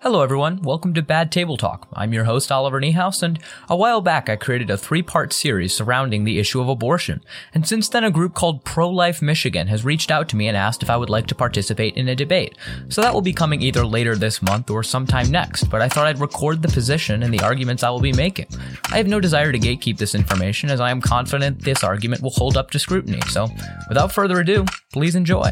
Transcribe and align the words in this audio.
Hello, 0.00 0.22
everyone. 0.22 0.62
Welcome 0.62 0.94
to 0.94 1.02
Bad 1.02 1.32
Table 1.32 1.56
Talk. 1.56 1.88
I'm 1.92 2.12
your 2.12 2.22
host, 2.22 2.52
Oliver 2.52 2.80
Niehaus, 2.80 3.20
and 3.20 3.36
a 3.68 3.74
while 3.74 4.00
back 4.00 4.28
I 4.28 4.36
created 4.36 4.70
a 4.70 4.78
three 4.78 5.02
part 5.02 5.32
series 5.32 5.74
surrounding 5.74 6.22
the 6.22 6.38
issue 6.38 6.60
of 6.60 6.68
abortion. 6.68 7.20
And 7.52 7.66
since 7.66 7.88
then, 7.88 8.04
a 8.04 8.10
group 8.12 8.32
called 8.32 8.62
Pro 8.62 8.88
Life 8.88 9.20
Michigan 9.20 9.66
has 9.66 9.84
reached 9.84 10.12
out 10.12 10.28
to 10.28 10.36
me 10.36 10.46
and 10.46 10.56
asked 10.56 10.84
if 10.84 10.88
I 10.88 10.96
would 10.96 11.10
like 11.10 11.26
to 11.26 11.34
participate 11.34 11.96
in 11.96 12.08
a 12.08 12.14
debate. 12.14 12.56
So 12.88 13.02
that 13.02 13.12
will 13.12 13.22
be 13.22 13.32
coming 13.32 13.60
either 13.60 13.84
later 13.84 14.14
this 14.14 14.40
month 14.40 14.70
or 14.70 14.84
sometime 14.84 15.32
next, 15.32 15.64
but 15.64 15.82
I 15.82 15.88
thought 15.88 16.06
I'd 16.06 16.20
record 16.20 16.62
the 16.62 16.68
position 16.68 17.24
and 17.24 17.34
the 17.34 17.42
arguments 17.42 17.82
I 17.82 17.90
will 17.90 17.98
be 17.98 18.12
making. 18.12 18.46
I 18.92 18.98
have 18.98 19.08
no 19.08 19.18
desire 19.18 19.50
to 19.50 19.58
gatekeep 19.58 19.98
this 19.98 20.14
information 20.14 20.70
as 20.70 20.78
I 20.78 20.92
am 20.92 21.00
confident 21.00 21.64
this 21.64 21.82
argument 21.82 22.22
will 22.22 22.30
hold 22.30 22.56
up 22.56 22.70
to 22.70 22.78
scrutiny. 22.78 23.20
So 23.30 23.48
without 23.88 24.12
further 24.12 24.38
ado, 24.38 24.64
please 24.92 25.16
enjoy. 25.16 25.50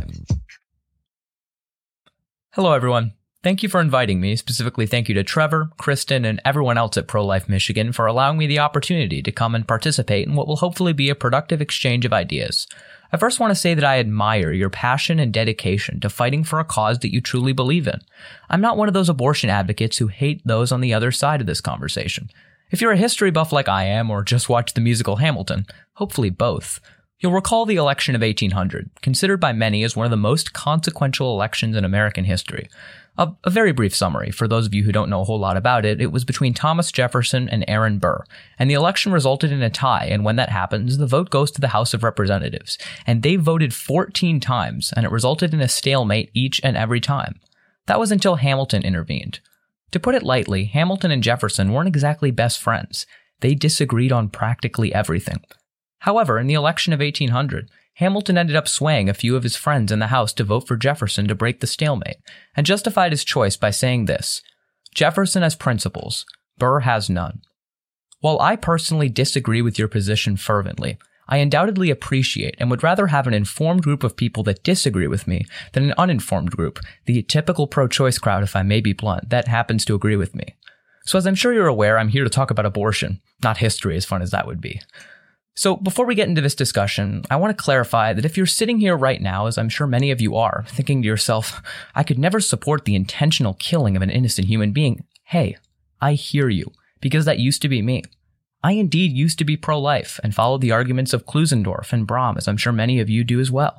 Hello, 2.52 2.72
everyone. 2.72 3.12
Thank 3.46 3.62
you 3.62 3.68
for 3.68 3.80
inviting 3.80 4.20
me. 4.20 4.34
Specifically, 4.34 4.88
thank 4.88 5.08
you 5.08 5.14
to 5.14 5.22
Trevor, 5.22 5.70
Kristen, 5.78 6.24
and 6.24 6.40
everyone 6.44 6.76
else 6.76 6.96
at 6.96 7.06
Pro 7.06 7.24
Life 7.24 7.48
Michigan 7.48 7.92
for 7.92 8.06
allowing 8.06 8.38
me 8.38 8.48
the 8.48 8.58
opportunity 8.58 9.22
to 9.22 9.30
come 9.30 9.54
and 9.54 9.68
participate 9.68 10.26
in 10.26 10.34
what 10.34 10.48
will 10.48 10.56
hopefully 10.56 10.92
be 10.92 11.10
a 11.10 11.14
productive 11.14 11.60
exchange 11.60 12.04
of 12.04 12.12
ideas. 12.12 12.66
I 13.12 13.18
first 13.18 13.38
want 13.38 13.52
to 13.52 13.54
say 13.54 13.72
that 13.74 13.84
I 13.84 14.00
admire 14.00 14.50
your 14.50 14.68
passion 14.68 15.20
and 15.20 15.32
dedication 15.32 16.00
to 16.00 16.10
fighting 16.10 16.42
for 16.42 16.58
a 16.58 16.64
cause 16.64 16.98
that 16.98 17.12
you 17.12 17.20
truly 17.20 17.52
believe 17.52 17.86
in. 17.86 18.00
I'm 18.50 18.60
not 18.60 18.76
one 18.76 18.88
of 18.88 18.94
those 18.94 19.08
abortion 19.08 19.48
advocates 19.48 19.98
who 19.98 20.08
hate 20.08 20.42
those 20.44 20.72
on 20.72 20.80
the 20.80 20.92
other 20.92 21.12
side 21.12 21.40
of 21.40 21.46
this 21.46 21.60
conversation. 21.60 22.30
If 22.72 22.80
you're 22.80 22.90
a 22.90 22.96
history 22.96 23.30
buff 23.30 23.52
like 23.52 23.68
I 23.68 23.84
am, 23.84 24.10
or 24.10 24.24
just 24.24 24.48
watched 24.48 24.74
the 24.74 24.80
musical 24.80 25.16
Hamilton, 25.18 25.66
hopefully 25.92 26.30
both, 26.30 26.80
You'll 27.18 27.32
recall 27.32 27.64
the 27.64 27.76
election 27.76 28.14
of 28.14 28.20
1800, 28.20 28.90
considered 29.00 29.40
by 29.40 29.54
many 29.54 29.82
as 29.84 29.96
one 29.96 30.04
of 30.04 30.10
the 30.10 30.18
most 30.18 30.52
consequential 30.52 31.32
elections 31.32 31.74
in 31.74 31.82
American 31.82 32.24
history. 32.24 32.68
A, 33.16 33.32
a, 33.44 33.48
very 33.48 33.72
brief 33.72 33.96
summary 33.96 34.30
for 34.30 34.46
those 34.46 34.66
of 34.66 34.74
you 34.74 34.84
who 34.84 34.92
don't 34.92 35.08
know 35.08 35.22
a 35.22 35.24
whole 35.24 35.38
lot 35.38 35.56
about 35.56 35.86
it. 35.86 36.02
It 36.02 36.12
was 36.12 36.26
between 36.26 36.52
Thomas 36.52 36.92
Jefferson 36.92 37.48
and 37.48 37.64
Aaron 37.66 37.98
Burr, 37.98 38.22
and 38.58 38.68
the 38.68 38.74
election 38.74 39.12
resulted 39.12 39.50
in 39.50 39.62
a 39.62 39.70
tie. 39.70 40.08
And 40.10 40.26
when 40.26 40.36
that 40.36 40.50
happens, 40.50 40.98
the 40.98 41.06
vote 41.06 41.30
goes 41.30 41.50
to 41.52 41.60
the 41.62 41.68
House 41.68 41.94
of 41.94 42.02
Representatives, 42.02 42.76
and 43.06 43.22
they 43.22 43.36
voted 43.36 43.72
14 43.72 44.38
times, 44.38 44.92
and 44.94 45.06
it 45.06 45.12
resulted 45.12 45.54
in 45.54 45.62
a 45.62 45.68
stalemate 45.68 46.30
each 46.34 46.60
and 46.62 46.76
every 46.76 47.00
time. 47.00 47.40
That 47.86 47.98
was 47.98 48.12
until 48.12 48.36
Hamilton 48.36 48.82
intervened. 48.84 49.40
To 49.92 50.00
put 50.00 50.14
it 50.14 50.22
lightly, 50.22 50.66
Hamilton 50.66 51.10
and 51.10 51.22
Jefferson 51.22 51.72
weren't 51.72 51.88
exactly 51.88 52.30
best 52.30 52.60
friends. 52.60 53.06
They 53.40 53.54
disagreed 53.54 54.12
on 54.12 54.28
practically 54.28 54.92
everything. 54.92 55.42
However, 56.00 56.38
in 56.38 56.46
the 56.46 56.54
election 56.54 56.92
of 56.92 57.00
1800, 57.00 57.70
Hamilton 57.94 58.36
ended 58.36 58.56
up 58.56 58.68
swaying 58.68 59.08
a 59.08 59.14
few 59.14 59.36
of 59.36 59.42
his 59.42 59.56
friends 59.56 59.90
in 59.90 59.98
the 59.98 60.08
House 60.08 60.32
to 60.34 60.44
vote 60.44 60.68
for 60.68 60.76
Jefferson 60.76 61.26
to 61.28 61.34
break 61.34 61.60
the 61.60 61.66
stalemate, 61.66 62.18
and 62.54 62.66
justified 62.66 63.12
his 63.12 63.24
choice 63.24 63.56
by 63.56 63.70
saying 63.70 64.04
this 64.04 64.42
Jefferson 64.94 65.42
has 65.42 65.54
principles, 65.54 66.26
Burr 66.58 66.80
has 66.80 67.08
none. 67.08 67.40
While 68.20 68.40
I 68.40 68.56
personally 68.56 69.08
disagree 69.08 69.62
with 69.62 69.78
your 69.78 69.88
position 69.88 70.36
fervently, 70.36 70.98
I 71.28 71.38
undoubtedly 71.38 71.90
appreciate 71.90 72.54
and 72.58 72.70
would 72.70 72.82
rather 72.82 73.08
have 73.08 73.26
an 73.26 73.34
informed 73.34 73.82
group 73.82 74.04
of 74.04 74.16
people 74.16 74.42
that 74.44 74.62
disagree 74.62 75.06
with 75.06 75.26
me 75.26 75.44
than 75.72 75.84
an 75.84 75.94
uninformed 75.98 76.50
group, 76.50 76.78
the 77.06 77.22
typical 77.22 77.66
pro 77.66 77.88
choice 77.88 78.18
crowd, 78.18 78.42
if 78.42 78.54
I 78.54 78.62
may 78.62 78.80
be 78.80 78.92
blunt, 78.92 79.30
that 79.30 79.48
happens 79.48 79.84
to 79.86 79.94
agree 79.94 80.16
with 80.16 80.34
me. 80.34 80.54
So, 81.04 81.18
as 81.18 81.26
I'm 81.26 81.34
sure 81.34 81.52
you're 81.52 81.66
aware, 81.66 81.98
I'm 81.98 82.08
here 82.08 82.24
to 82.24 82.30
talk 82.30 82.50
about 82.50 82.66
abortion, 82.66 83.20
not 83.42 83.58
history, 83.58 83.96
as 83.96 84.04
fun 84.04 84.22
as 84.22 84.30
that 84.32 84.46
would 84.46 84.60
be. 84.60 84.80
So, 85.58 85.76
before 85.76 86.04
we 86.04 86.14
get 86.14 86.28
into 86.28 86.42
this 86.42 86.54
discussion, 86.54 87.24
I 87.30 87.36
want 87.36 87.56
to 87.56 87.62
clarify 87.62 88.12
that 88.12 88.26
if 88.26 88.36
you're 88.36 88.44
sitting 88.44 88.78
here 88.78 88.94
right 88.94 89.22
now, 89.22 89.46
as 89.46 89.56
I'm 89.56 89.70
sure 89.70 89.86
many 89.86 90.10
of 90.10 90.20
you 90.20 90.36
are, 90.36 90.66
thinking 90.68 91.00
to 91.00 91.08
yourself, 91.08 91.62
I 91.94 92.02
could 92.02 92.18
never 92.18 92.40
support 92.40 92.84
the 92.84 92.94
intentional 92.94 93.54
killing 93.54 93.96
of 93.96 94.02
an 94.02 94.10
innocent 94.10 94.48
human 94.48 94.72
being, 94.72 95.04
hey, 95.24 95.56
I 95.98 96.12
hear 96.12 96.50
you, 96.50 96.72
because 97.00 97.24
that 97.24 97.38
used 97.38 97.62
to 97.62 97.70
be 97.70 97.80
me. 97.80 98.02
I 98.62 98.72
indeed 98.72 99.16
used 99.16 99.38
to 99.38 99.46
be 99.46 99.56
pro 99.56 99.80
life 99.80 100.20
and 100.22 100.34
followed 100.34 100.60
the 100.60 100.72
arguments 100.72 101.14
of 101.14 101.24
Klusendorf 101.24 101.90
and 101.90 102.06
Brahm, 102.06 102.36
as 102.36 102.46
I'm 102.46 102.58
sure 102.58 102.72
many 102.72 103.00
of 103.00 103.08
you 103.08 103.24
do 103.24 103.40
as 103.40 103.50
well. 103.50 103.78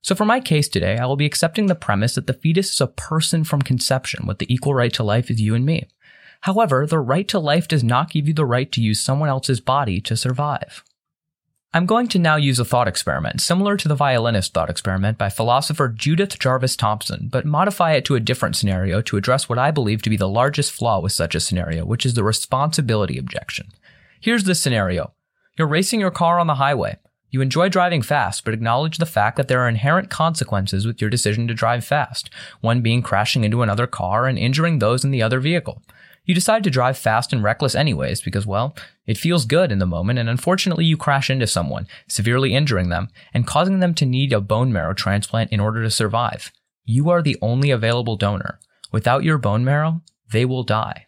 So, 0.00 0.16
for 0.16 0.24
my 0.24 0.40
case 0.40 0.68
today, 0.68 0.98
I 0.98 1.06
will 1.06 1.14
be 1.14 1.26
accepting 1.26 1.66
the 1.66 1.76
premise 1.76 2.16
that 2.16 2.26
the 2.26 2.34
fetus 2.34 2.72
is 2.72 2.80
a 2.80 2.88
person 2.88 3.44
from 3.44 3.62
conception 3.62 4.26
with 4.26 4.40
the 4.40 4.52
equal 4.52 4.74
right 4.74 4.92
to 4.94 5.04
life 5.04 5.30
as 5.30 5.40
you 5.40 5.54
and 5.54 5.64
me. 5.64 5.86
However, 6.40 6.84
the 6.84 6.98
right 6.98 7.28
to 7.28 7.38
life 7.38 7.68
does 7.68 7.84
not 7.84 8.10
give 8.10 8.26
you 8.26 8.34
the 8.34 8.44
right 8.44 8.72
to 8.72 8.80
use 8.82 9.00
someone 9.00 9.28
else's 9.28 9.60
body 9.60 10.00
to 10.00 10.16
survive. 10.16 10.82
I'm 11.74 11.86
going 11.86 12.06
to 12.08 12.18
now 12.18 12.36
use 12.36 12.58
a 12.58 12.66
thought 12.66 12.86
experiment 12.86 13.40
similar 13.40 13.78
to 13.78 13.88
the 13.88 13.94
violinist 13.94 14.52
thought 14.52 14.68
experiment 14.68 15.16
by 15.16 15.30
philosopher 15.30 15.88
Judith 15.88 16.38
Jarvis 16.38 16.76
Thomson, 16.76 17.28
but 17.32 17.46
modify 17.46 17.92
it 17.92 18.04
to 18.04 18.14
a 18.14 18.20
different 18.20 18.56
scenario 18.56 19.00
to 19.00 19.16
address 19.16 19.48
what 19.48 19.58
I 19.58 19.70
believe 19.70 20.02
to 20.02 20.10
be 20.10 20.18
the 20.18 20.28
largest 20.28 20.70
flaw 20.70 21.00
with 21.00 21.12
such 21.12 21.34
a 21.34 21.40
scenario, 21.40 21.86
which 21.86 22.04
is 22.04 22.12
the 22.12 22.24
responsibility 22.24 23.16
objection. 23.16 23.68
Here's 24.20 24.44
the 24.44 24.54
scenario. 24.54 25.14
You're 25.56 25.66
racing 25.66 25.98
your 25.98 26.10
car 26.10 26.38
on 26.38 26.46
the 26.46 26.56
highway. 26.56 26.98
You 27.30 27.40
enjoy 27.40 27.70
driving 27.70 28.02
fast, 28.02 28.44
but 28.44 28.52
acknowledge 28.52 28.98
the 28.98 29.06
fact 29.06 29.38
that 29.38 29.48
there 29.48 29.60
are 29.60 29.68
inherent 29.68 30.10
consequences 30.10 30.86
with 30.86 31.00
your 31.00 31.08
decision 31.08 31.48
to 31.48 31.54
drive 31.54 31.86
fast, 31.86 32.28
one 32.60 32.82
being 32.82 33.00
crashing 33.00 33.44
into 33.44 33.62
another 33.62 33.86
car 33.86 34.26
and 34.26 34.38
injuring 34.38 34.78
those 34.78 35.04
in 35.04 35.10
the 35.10 35.22
other 35.22 35.40
vehicle. 35.40 35.82
You 36.24 36.34
decide 36.34 36.62
to 36.64 36.70
drive 36.70 36.96
fast 36.96 37.32
and 37.32 37.42
reckless 37.42 37.74
anyways 37.74 38.20
because, 38.20 38.46
well, 38.46 38.76
it 39.06 39.18
feels 39.18 39.44
good 39.44 39.72
in 39.72 39.78
the 39.78 39.86
moment, 39.86 40.20
and 40.20 40.28
unfortunately, 40.28 40.84
you 40.84 40.96
crash 40.96 41.28
into 41.28 41.46
someone, 41.46 41.88
severely 42.08 42.54
injuring 42.54 42.90
them 42.90 43.08
and 43.34 43.46
causing 43.46 43.80
them 43.80 43.94
to 43.94 44.06
need 44.06 44.32
a 44.32 44.40
bone 44.40 44.72
marrow 44.72 44.94
transplant 44.94 45.50
in 45.50 45.58
order 45.58 45.82
to 45.82 45.90
survive. 45.90 46.52
You 46.84 47.10
are 47.10 47.22
the 47.22 47.38
only 47.42 47.70
available 47.70 48.16
donor. 48.16 48.60
Without 48.92 49.24
your 49.24 49.38
bone 49.38 49.64
marrow, 49.64 50.02
they 50.30 50.44
will 50.44 50.62
die. 50.62 51.06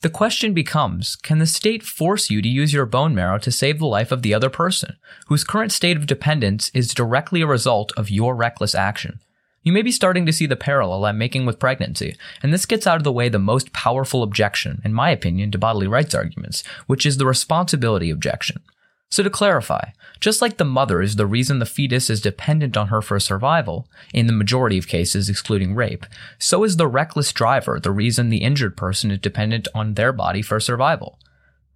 The 0.00 0.10
question 0.10 0.52
becomes 0.52 1.14
can 1.14 1.38
the 1.38 1.46
state 1.46 1.84
force 1.84 2.28
you 2.28 2.42
to 2.42 2.48
use 2.48 2.72
your 2.72 2.86
bone 2.86 3.14
marrow 3.14 3.38
to 3.38 3.52
save 3.52 3.78
the 3.78 3.86
life 3.86 4.10
of 4.10 4.22
the 4.22 4.34
other 4.34 4.50
person, 4.50 4.96
whose 5.28 5.44
current 5.44 5.70
state 5.70 5.96
of 5.96 6.06
dependence 6.06 6.72
is 6.74 6.92
directly 6.92 7.40
a 7.40 7.46
result 7.46 7.92
of 7.96 8.10
your 8.10 8.34
reckless 8.34 8.74
action? 8.74 9.20
You 9.62 9.72
may 9.72 9.82
be 9.82 9.92
starting 9.92 10.26
to 10.26 10.32
see 10.32 10.46
the 10.46 10.56
parallel 10.56 11.04
I'm 11.04 11.18
making 11.18 11.46
with 11.46 11.60
pregnancy, 11.60 12.16
and 12.42 12.52
this 12.52 12.66
gets 12.66 12.86
out 12.86 12.96
of 12.96 13.04
the 13.04 13.12
way 13.12 13.28
the 13.28 13.38
most 13.38 13.72
powerful 13.72 14.24
objection, 14.24 14.82
in 14.84 14.92
my 14.92 15.10
opinion, 15.10 15.52
to 15.52 15.58
bodily 15.58 15.86
rights 15.86 16.14
arguments, 16.16 16.64
which 16.86 17.06
is 17.06 17.16
the 17.16 17.26
responsibility 17.26 18.10
objection. 18.10 18.60
So 19.08 19.22
to 19.22 19.30
clarify, 19.30 19.90
just 20.20 20.40
like 20.40 20.56
the 20.56 20.64
mother 20.64 21.00
is 21.02 21.16
the 21.16 21.26
reason 21.26 21.58
the 21.58 21.66
fetus 21.66 22.08
is 22.08 22.20
dependent 22.20 22.76
on 22.76 22.88
her 22.88 23.02
for 23.02 23.20
survival, 23.20 23.86
in 24.12 24.26
the 24.26 24.32
majority 24.32 24.78
of 24.78 24.88
cases 24.88 25.28
excluding 25.28 25.74
rape, 25.74 26.06
so 26.38 26.64
is 26.64 26.76
the 26.76 26.88
reckless 26.88 27.32
driver 27.32 27.78
the 27.78 27.90
reason 27.90 28.30
the 28.30 28.42
injured 28.42 28.76
person 28.76 29.10
is 29.10 29.18
dependent 29.18 29.68
on 29.74 29.94
their 29.94 30.12
body 30.12 30.42
for 30.42 30.58
survival. 30.58 31.18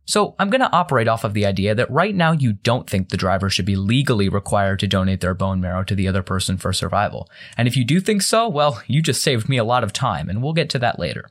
So 0.06 0.36
I'm 0.38 0.50
going 0.50 0.60
to 0.60 0.72
operate 0.72 1.08
off 1.08 1.24
of 1.24 1.34
the 1.34 1.44
idea 1.44 1.74
that 1.74 1.90
right 1.90 2.14
now 2.14 2.30
you 2.30 2.52
don't 2.52 2.88
think 2.88 3.08
the 3.08 3.16
driver 3.16 3.50
should 3.50 3.64
be 3.64 3.74
legally 3.74 4.28
required 4.28 4.78
to 4.80 4.86
donate 4.86 5.20
their 5.20 5.34
bone 5.34 5.60
marrow 5.60 5.82
to 5.82 5.96
the 5.96 6.06
other 6.06 6.22
person 6.22 6.56
for 6.56 6.72
survival. 6.72 7.28
And 7.56 7.66
if 7.66 7.76
you 7.76 7.84
do 7.84 8.00
think 8.00 8.22
so, 8.22 8.48
well, 8.48 8.80
you 8.86 9.02
just 9.02 9.20
saved 9.20 9.48
me 9.48 9.56
a 9.56 9.64
lot 9.64 9.82
of 9.82 9.92
time, 9.92 10.28
and 10.28 10.42
we'll 10.42 10.52
get 10.52 10.70
to 10.70 10.78
that 10.78 11.00
later. 11.00 11.28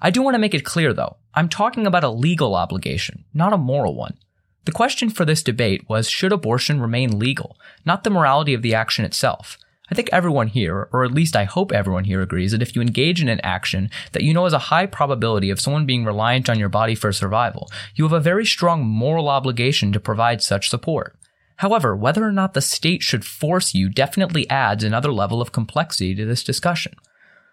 I 0.00 0.10
do 0.10 0.20
want 0.20 0.34
to 0.34 0.38
make 0.38 0.54
it 0.54 0.64
clear 0.64 0.92
though, 0.92 1.16
I'm 1.34 1.48
talking 1.48 1.86
about 1.86 2.04
a 2.04 2.10
legal 2.10 2.54
obligation, 2.54 3.24
not 3.32 3.54
a 3.54 3.58
moral 3.58 3.94
one. 3.94 4.18
The 4.64 4.72
question 4.72 5.08
for 5.08 5.24
this 5.24 5.42
debate 5.42 5.88
was 5.88 6.08
should 6.08 6.32
abortion 6.32 6.80
remain 6.80 7.18
legal, 7.18 7.56
not 7.86 8.04
the 8.04 8.10
morality 8.10 8.52
of 8.52 8.62
the 8.62 8.74
action 8.74 9.04
itself. 9.04 9.58
I 9.92 9.94
think 9.94 10.08
everyone 10.10 10.46
here, 10.46 10.88
or 10.90 11.04
at 11.04 11.12
least 11.12 11.36
I 11.36 11.44
hope 11.44 11.70
everyone 11.70 12.04
here 12.04 12.22
agrees 12.22 12.52
that 12.52 12.62
if 12.62 12.74
you 12.74 12.80
engage 12.80 13.20
in 13.20 13.28
an 13.28 13.42
action 13.42 13.90
that 14.12 14.22
you 14.22 14.32
know 14.32 14.44
has 14.44 14.54
a 14.54 14.70
high 14.70 14.86
probability 14.86 15.50
of 15.50 15.60
someone 15.60 15.84
being 15.84 16.06
reliant 16.06 16.48
on 16.48 16.58
your 16.58 16.70
body 16.70 16.94
for 16.94 17.12
survival, 17.12 17.70
you 17.94 18.04
have 18.04 18.12
a 18.14 18.18
very 18.18 18.46
strong 18.46 18.86
moral 18.86 19.28
obligation 19.28 19.92
to 19.92 20.00
provide 20.00 20.40
such 20.40 20.70
support. 20.70 21.14
However, 21.56 21.94
whether 21.94 22.24
or 22.24 22.32
not 22.32 22.54
the 22.54 22.62
state 22.62 23.02
should 23.02 23.22
force 23.22 23.74
you 23.74 23.90
definitely 23.90 24.48
adds 24.48 24.82
another 24.82 25.12
level 25.12 25.42
of 25.42 25.52
complexity 25.52 26.14
to 26.14 26.24
this 26.24 26.42
discussion. 26.42 26.94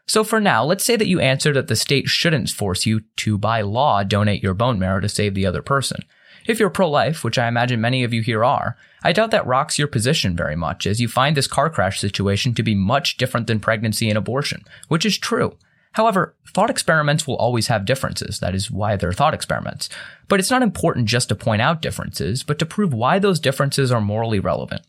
So 0.07 0.23
for 0.23 0.39
now, 0.39 0.63
let's 0.63 0.85
say 0.85 0.95
that 0.95 1.09
you 1.09 1.19
answer 1.19 1.51
that 1.51 1.67
the 1.67 1.75
state 1.75 2.07
shouldn't 2.07 2.51
force 2.51 2.85
you 2.85 3.01
to, 3.17 3.37
by 3.37 3.63
law, 3.63 4.03
donate 4.03 4.41
your 4.41 4.53
bone 4.53 4.79
marrow 4.79 5.01
to 5.01 5.09
save 5.09 5.33
the 5.33 5.45
other 5.45 5.61
person. 5.61 6.05
If 6.47 6.57
you're 6.57 6.69
pro 6.69 6.89
life, 6.89 7.25
which 7.25 7.37
I 7.37 7.49
imagine 7.49 7.81
many 7.81 8.05
of 8.05 8.13
you 8.13 8.21
here 8.21 8.45
are, 8.45 8.77
I 9.03 9.13
doubt 9.13 9.31
that 9.31 9.47
rocks 9.47 9.79
your 9.79 9.87
position 9.87 10.35
very 10.35 10.55
much, 10.55 10.85
as 10.85 10.99
you 10.99 11.07
find 11.07 11.37
this 11.37 11.47
car 11.47 11.69
crash 11.69 11.99
situation 11.99 12.53
to 12.55 12.63
be 12.63 12.75
much 12.75 13.17
different 13.17 13.47
than 13.47 13.59
pregnancy 13.59 14.09
and 14.09 14.17
abortion, 14.17 14.63
which 14.87 15.05
is 15.05 15.17
true. 15.17 15.57
However, 15.93 16.35
thought 16.53 16.69
experiments 16.69 17.25
will 17.25 17.35
always 17.37 17.67
have 17.67 17.85
differences. 17.85 18.39
That 18.39 18.53
is 18.53 18.69
why 18.69 18.95
they're 18.95 19.13
thought 19.13 19.33
experiments. 19.33 19.89
But 20.27 20.39
it's 20.39 20.51
not 20.51 20.61
important 20.61 21.07
just 21.07 21.29
to 21.29 21.35
point 21.35 21.61
out 21.61 21.81
differences, 21.81 22.43
but 22.43 22.59
to 22.59 22.65
prove 22.65 22.93
why 22.93 23.19
those 23.19 23.39
differences 23.39 23.91
are 23.91 24.01
morally 24.01 24.39
relevant. 24.39 24.83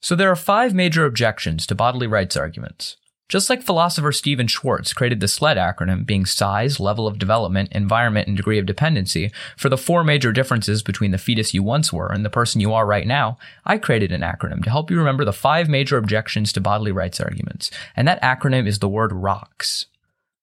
So 0.00 0.14
there 0.14 0.30
are 0.30 0.36
five 0.36 0.74
major 0.74 1.04
objections 1.04 1.66
to 1.66 1.74
bodily 1.74 2.06
rights 2.06 2.36
arguments. 2.36 2.96
Just 3.28 3.50
like 3.50 3.62
philosopher 3.62 4.10
Stephen 4.10 4.46
Schwarz 4.46 4.94
created 4.94 5.20
the 5.20 5.28
SLED 5.28 5.58
acronym, 5.58 6.06
being 6.06 6.24
size, 6.24 6.80
level 6.80 7.06
of 7.06 7.18
development, 7.18 7.70
environment, 7.72 8.26
and 8.26 8.34
degree 8.34 8.58
of 8.58 8.64
dependency, 8.64 9.30
for 9.54 9.68
the 9.68 9.76
four 9.76 10.02
major 10.02 10.32
differences 10.32 10.82
between 10.82 11.10
the 11.10 11.18
fetus 11.18 11.52
you 11.52 11.62
once 11.62 11.92
were 11.92 12.10
and 12.10 12.24
the 12.24 12.30
person 12.30 12.62
you 12.62 12.72
are 12.72 12.86
right 12.86 13.06
now, 13.06 13.36
I 13.66 13.76
created 13.76 14.12
an 14.12 14.22
acronym 14.22 14.64
to 14.64 14.70
help 14.70 14.90
you 14.90 14.96
remember 14.96 15.26
the 15.26 15.34
five 15.34 15.68
major 15.68 15.98
objections 15.98 16.54
to 16.54 16.62
bodily 16.62 16.90
rights 16.90 17.20
arguments. 17.20 17.70
And 17.94 18.08
that 18.08 18.22
acronym 18.22 18.66
is 18.66 18.78
the 18.78 18.88
word 18.88 19.12
ROCKS. 19.12 19.84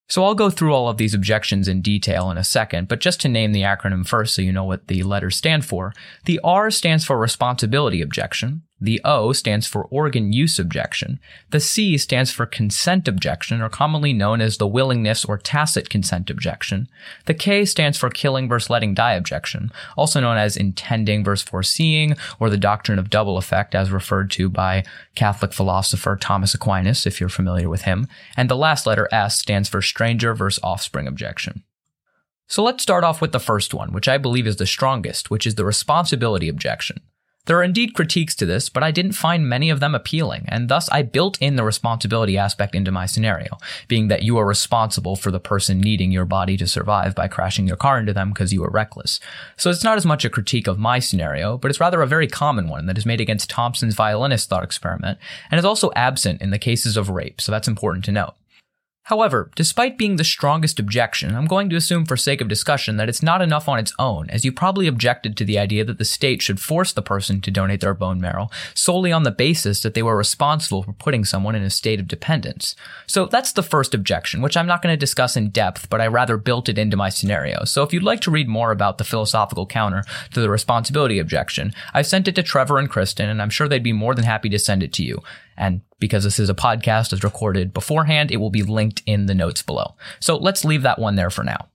So 0.08 0.24
I'll 0.24 0.36
go 0.36 0.52
through 0.52 0.72
all 0.72 0.88
of 0.88 0.98
these 0.98 1.16
objections 1.16 1.68
in 1.68 1.82
detail 1.82 2.30
in 2.30 2.38
a 2.38 2.44
second, 2.44 2.88
but 2.88 3.00
just 3.00 3.20
to 3.22 3.30
name 3.30 3.54
the 3.54 3.64
acronym 3.64 4.08
first 4.08 4.36
so 4.36 4.44
you 4.44 4.52
know 4.52 4.64
what 4.64 4.88
the 4.88 5.02
letters 5.02 5.36
stand 5.36 5.66
for, 5.66 5.94
the 6.26 6.40
R 6.44 6.70
stands 6.70 7.04
for 7.04 7.18
responsibility 7.18 8.04
objection, 8.04 8.62
the 8.86 9.02
O 9.04 9.34
stands 9.34 9.68
for 9.68 9.84
organ 9.86 10.32
use 10.32 10.58
objection. 10.58 11.20
The 11.52 11.60
C 11.60 11.98
stands 11.98 12.32
for 12.32 12.46
consent 12.46 13.08
objection, 13.08 13.62
or 13.62 13.70
commonly 13.70 14.14
known 14.14 14.42
as 14.42 14.58
the 14.58 14.68
willingness 14.68 15.26
or 15.26 15.38
tacit 15.38 15.90
consent 15.90 16.30
objection. 16.30 16.88
The 17.26 17.34
K 17.34 17.66
stands 17.66 17.98
for 17.98 18.10
killing 18.10 18.48
versus 18.48 18.70
letting 18.70 18.94
die 18.94 19.14
objection, 19.14 19.72
also 19.98 20.20
known 20.20 20.38
as 20.38 20.56
intending 20.56 21.24
versus 21.24 21.48
foreseeing, 21.48 22.16
or 22.40 22.50
the 22.50 22.58
doctrine 22.58 23.00
of 23.00 23.10
double 23.10 23.38
effect 23.38 23.76
as 23.76 23.92
referred 23.92 24.32
to 24.32 24.50
by 24.50 24.84
Catholic 25.16 25.52
philosopher 25.52 26.16
Thomas 26.16 26.54
Aquinas, 26.54 27.06
if 27.06 27.20
you're 27.20 27.30
familiar 27.30 27.70
with 27.70 27.82
him. 27.82 28.08
And 28.38 28.50
the 28.50 28.56
last 28.56 28.86
letter 28.86 29.10
S 29.12 29.40
stands 29.40 29.68
for 29.68 29.82
stranger 29.82 30.34
versus 30.34 30.64
offspring 30.64 31.08
objection. 31.08 31.64
So 32.48 32.64
let's 32.64 32.84
start 32.84 33.04
off 33.04 33.22
with 33.22 33.32
the 33.32 33.40
first 33.40 33.74
one, 33.74 33.92
which 33.92 34.08
I 34.08 34.20
believe 34.20 34.46
is 34.46 34.58
the 34.58 34.68
strongest, 34.68 35.32
which 35.32 35.48
is 35.48 35.56
the 35.56 35.66
responsibility 35.66 36.48
objection. 36.48 37.02
There 37.46 37.58
are 37.58 37.64
indeed 37.64 37.94
critiques 37.94 38.36
to 38.36 38.46
this, 38.46 38.70
but 38.70 38.84
I 38.84 38.92
didn't 38.92 39.12
find 39.14 39.48
many 39.48 39.70
of 39.70 39.80
them 39.80 39.94
appealing, 39.94 40.46
and 40.48 40.68
thus 40.68 40.90
I 40.90 41.04
built 41.04 41.38
in 41.40 41.56
the 41.56 41.64
responsibility 41.64 42.38
aspect 42.38 42.74
into 42.74 42.92
my 42.92 43.06
scenario, 43.06 43.58
being 43.88 44.08
that 44.08 44.24
you 44.24 44.38
are 44.38 44.46
responsible 44.46 45.16
for 45.16 45.32
the 45.32 45.40
person 45.40 45.80
needing 45.80 46.12
your 46.12 46.26
body 46.26 46.58
to 46.58 46.68
survive 46.68 47.14
by 47.14 47.28
crashing 47.28 47.68
your 47.68 47.78
car 47.78 48.00
into 48.00 48.14
them 48.14 48.30
because 48.30 48.52
you 48.52 48.62
were 48.62 48.70
reckless. 48.70 49.20
So 49.58 49.70
it's 49.70 49.84
not 49.84 49.98
as 49.98 50.06
much 50.06 50.26
a 50.26 50.30
critique 50.30 50.68
of 50.68 50.80
my 50.80 51.00
scenario, 51.00 51.58
but 51.58 51.70
it's 51.70 51.80
rather 51.80 52.02
a 52.02 52.08
very 52.08 52.28
common 52.28 52.68
one 52.68 52.88
that 52.88 52.98
is 52.98 53.06
made 53.06 53.22
against 53.22 53.50
Thomson's 53.50 53.96
violinist 53.96 54.50
thought 54.50 54.64
experiment, 54.64 55.20
and 55.52 55.60
is 55.60 55.66
also 55.66 55.92
absent 55.96 56.42
in 56.42 56.50
the 56.50 56.60
cases 56.60 56.98
of 56.98 57.10
rape, 57.10 57.40
so 57.40 57.52
that's 57.52 57.68
important 57.68 58.06
to 58.06 58.12
note. 58.12 58.34
However, 59.06 59.52
despite 59.56 60.00
being 60.00 60.16
the 60.16 60.24
strongest 60.24 60.80
objection, 60.80 61.36
I'm 61.36 61.46
going 61.46 61.70
to 61.70 61.76
assume 61.76 62.06
for 62.06 62.18
sake 62.18 62.42
of 62.42 62.48
discussion 62.48 62.98
that 62.98 63.08
it's 63.08 63.22
not 63.22 63.40
enough 63.40 63.70
on 63.70 63.78
its 63.78 63.94
own, 64.00 64.32
as 64.32 64.44
you 64.44 64.52
probably 64.52 64.88
objected 64.88 65.38
to 65.38 65.46
the 65.46 65.60
idea 65.60 65.86
that 65.86 66.00
the 66.00 66.06
state 66.06 66.42
should 66.42 66.60
force 66.60 66.92
the 66.92 67.04
person 67.04 67.40
to 67.42 67.52
donate 67.52 67.82
their 67.82 67.94
bone 67.94 68.20
marrow 68.20 68.50
solely 68.74 69.12
on 69.12 69.22
the 69.22 69.30
basis 69.30 69.84
that 69.84 69.94
they 69.94 70.02
were 70.02 70.18
responsible 70.18 70.82
for 70.82 70.94
putting 70.94 71.24
someone 71.24 71.54
in 71.54 71.62
a 71.62 71.70
state 71.70 72.00
of 72.00 72.08
dependence. 72.08 72.76
So 73.06 73.28
that's 73.28 73.52
the 73.52 73.62
first 73.62 73.94
objection, 73.94 74.42
which 74.42 74.58
I'm 74.58 74.66
not 74.66 74.82
going 74.82 74.94
to 74.94 74.98
discuss 74.98 75.38
in 75.38 75.50
depth, 75.50 75.88
but 75.92 76.02
I 76.02 76.08
rather 76.08 76.36
built 76.36 76.68
it 76.68 76.80
into 76.80 76.98
my 76.98 77.10
scenario. 77.10 77.64
So 77.64 77.84
if 77.84 77.94
you'd 77.94 78.02
like 78.02 78.22
to 78.22 78.32
read 78.32 78.48
more 78.48 78.72
about 78.72 78.98
the 78.98 79.04
philosophical 79.04 79.68
counter 79.68 80.04
to 80.34 80.42
the 80.42 80.50
responsibility 80.50 81.20
objection, 81.20 81.74
I've 81.94 82.08
sent 82.08 82.28
it 82.28 82.34
to 82.36 82.44
Trevor 82.44 82.80
and 82.80 82.90
Kristen, 82.90 83.30
and 83.30 83.40
I'm 83.40 83.52
sure 83.52 83.68
they'd 83.68 83.84
be 83.84 83.94
more 83.94 84.16
than 84.16 84.26
happy 84.26 84.50
to 84.50 84.58
send 84.58 84.82
it 84.82 84.94
to 84.94 85.04
you. 85.04 85.22
And 85.58 85.82
because 86.00 86.24
this 86.24 86.40
is 86.40 86.50
a 86.50 86.56
podcast 86.56 87.14
as 87.14 87.24
recorded 87.24 87.74
beforehand, 87.74 88.32
it 88.32 88.38
will 88.38 88.50
be 88.50 88.64
linked 88.64 89.02
in 89.06 89.26
the 89.26 89.36
notes 89.36 89.62
below. 89.62 89.96
So 90.20 90.38
let's 90.38 90.66
leave 90.66 90.82
that 90.84 91.00
one 91.00 91.16
there 91.16 91.30
for 91.30 91.44
now. 91.44 91.70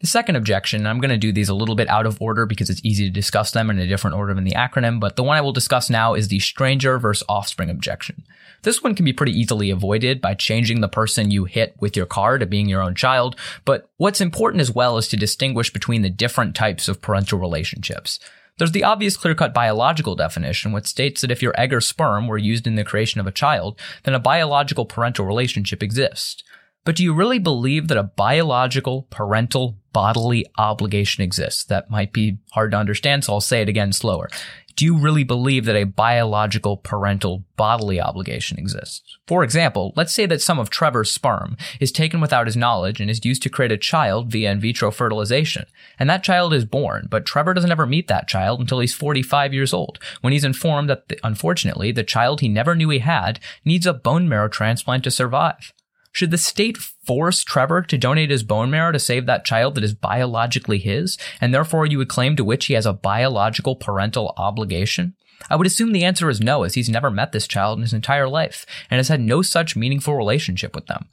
The 0.00 0.06
second 0.06 0.36
objection, 0.36 0.86
I'm 0.86 0.98
going 0.98 1.10
to 1.10 1.18
do 1.18 1.30
these 1.30 1.50
a 1.50 1.54
little 1.54 1.74
bit 1.74 1.88
out 1.90 2.06
of 2.06 2.22
order 2.22 2.46
because 2.46 2.70
it's 2.70 2.80
easy 2.82 3.04
to 3.04 3.10
discuss 3.10 3.50
them 3.50 3.68
in 3.68 3.78
a 3.78 3.86
different 3.86 4.16
order 4.16 4.32
than 4.32 4.44
the 4.44 4.52
acronym, 4.52 4.98
but 4.98 5.16
the 5.16 5.22
one 5.22 5.36
I 5.36 5.42
will 5.42 5.52
discuss 5.52 5.90
now 5.90 6.14
is 6.14 6.28
the 6.28 6.38
stranger 6.38 6.98
versus 6.98 7.26
offspring 7.28 7.68
objection. 7.68 8.24
This 8.62 8.82
one 8.82 8.94
can 8.94 9.04
be 9.04 9.12
pretty 9.12 9.38
easily 9.38 9.68
avoided 9.68 10.22
by 10.22 10.34
changing 10.34 10.80
the 10.80 10.88
person 10.88 11.30
you 11.30 11.44
hit 11.44 11.74
with 11.80 11.98
your 11.98 12.06
car 12.06 12.38
to 12.38 12.46
being 12.46 12.66
your 12.66 12.80
own 12.80 12.94
child, 12.94 13.36
but 13.66 13.90
what's 13.98 14.22
important 14.22 14.62
as 14.62 14.70
well 14.70 14.96
is 14.96 15.06
to 15.08 15.18
distinguish 15.18 15.70
between 15.70 16.00
the 16.00 16.08
different 16.08 16.54
types 16.54 16.88
of 16.88 17.02
parental 17.02 17.38
relationships. 17.38 18.18
There's 18.60 18.72
the 18.72 18.84
obvious 18.84 19.16
clear 19.16 19.34
cut 19.34 19.54
biological 19.54 20.14
definition, 20.14 20.70
which 20.72 20.84
states 20.84 21.22
that 21.22 21.30
if 21.30 21.40
your 21.40 21.58
egg 21.58 21.72
or 21.72 21.80
sperm 21.80 22.26
were 22.26 22.36
used 22.36 22.66
in 22.66 22.74
the 22.74 22.84
creation 22.84 23.18
of 23.18 23.26
a 23.26 23.32
child, 23.32 23.80
then 24.02 24.12
a 24.12 24.18
biological 24.18 24.84
parental 24.84 25.24
relationship 25.24 25.82
exists. 25.82 26.44
But 26.84 26.96
do 26.96 27.02
you 27.02 27.14
really 27.14 27.38
believe 27.38 27.88
that 27.88 27.96
a 27.96 28.02
biological 28.02 29.06
parental 29.08 29.78
bodily 29.94 30.44
obligation 30.58 31.24
exists? 31.24 31.64
That 31.64 31.90
might 31.90 32.12
be 32.12 32.36
hard 32.52 32.72
to 32.72 32.76
understand, 32.76 33.24
so 33.24 33.32
I'll 33.32 33.40
say 33.40 33.62
it 33.62 33.70
again 33.70 33.94
slower 33.94 34.28
do 34.76 34.84
you 34.84 34.96
really 34.96 35.24
believe 35.24 35.64
that 35.64 35.76
a 35.76 35.84
biological 35.84 36.76
parental 36.76 37.44
bodily 37.56 38.00
obligation 38.00 38.58
exists? 38.58 39.18
For 39.26 39.44
example, 39.44 39.92
let's 39.96 40.12
say 40.12 40.26
that 40.26 40.42
some 40.42 40.58
of 40.58 40.70
Trevor's 40.70 41.10
sperm 41.10 41.56
is 41.80 41.92
taken 41.92 42.20
without 42.20 42.46
his 42.46 42.56
knowledge 42.56 43.00
and 43.00 43.10
is 43.10 43.24
used 43.24 43.42
to 43.42 43.50
create 43.50 43.72
a 43.72 43.76
child 43.76 44.30
via 44.30 44.50
in 44.50 44.60
vitro 44.60 44.90
fertilization, 44.90 45.66
and 45.98 46.08
that 46.08 46.24
child 46.24 46.54
is 46.54 46.64
born, 46.64 47.08
but 47.10 47.26
Trevor 47.26 47.54
doesn't 47.54 47.72
ever 47.72 47.86
meet 47.86 48.08
that 48.08 48.28
child 48.28 48.60
until 48.60 48.80
he's 48.80 48.94
45 48.94 49.52
years 49.52 49.72
old, 49.72 49.98
when 50.20 50.32
he's 50.32 50.44
informed 50.44 50.88
that, 50.88 51.08
the, 51.08 51.18
unfortunately, 51.24 51.92
the 51.92 52.04
child 52.04 52.40
he 52.40 52.48
never 52.48 52.74
knew 52.74 52.90
he 52.90 53.00
had 53.00 53.40
needs 53.64 53.86
a 53.86 53.92
bone 53.92 54.28
marrow 54.28 54.48
transplant 54.48 55.04
to 55.04 55.10
survive. 55.10 55.72
Should 56.12 56.30
the 56.30 56.38
state 56.38 56.76
force 56.76 57.44
Trevor 57.44 57.82
to 57.82 57.98
donate 57.98 58.30
his 58.30 58.42
bone 58.42 58.70
marrow 58.70 58.92
to 58.92 58.98
save 58.98 59.26
that 59.26 59.44
child 59.44 59.74
that 59.74 59.84
is 59.84 59.94
biologically 59.94 60.78
his, 60.78 61.16
and 61.40 61.54
therefore 61.54 61.86
you 61.86 61.98
would 61.98 62.08
claim 62.08 62.36
to 62.36 62.44
which 62.44 62.66
he 62.66 62.74
has 62.74 62.86
a 62.86 62.92
biological 62.92 63.76
parental 63.76 64.34
obligation? 64.36 65.14
I 65.48 65.56
would 65.56 65.66
assume 65.66 65.92
the 65.92 66.04
answer 66.04 66.28
is 66.28 66.40
no, 66.40 66.64
as 66.64 66.74
he's 66.74 66.88
never 66.88 67.10
met 67.10 67.32
this 67.32 67.46
child 67.46 67.78
in 67.78 67.82
his 67.82 67.94
entire 67.94 68.28
life, 68.28 68.66
and 68.90 68.98
has 68.98 69.08
had 69.08 69.20
no 69.20 69.40
such 69.40 69.76
meaningful 69.76 70.14
relationship 70.14 70.74
with 70.74 70.86
them. 70.86 71.08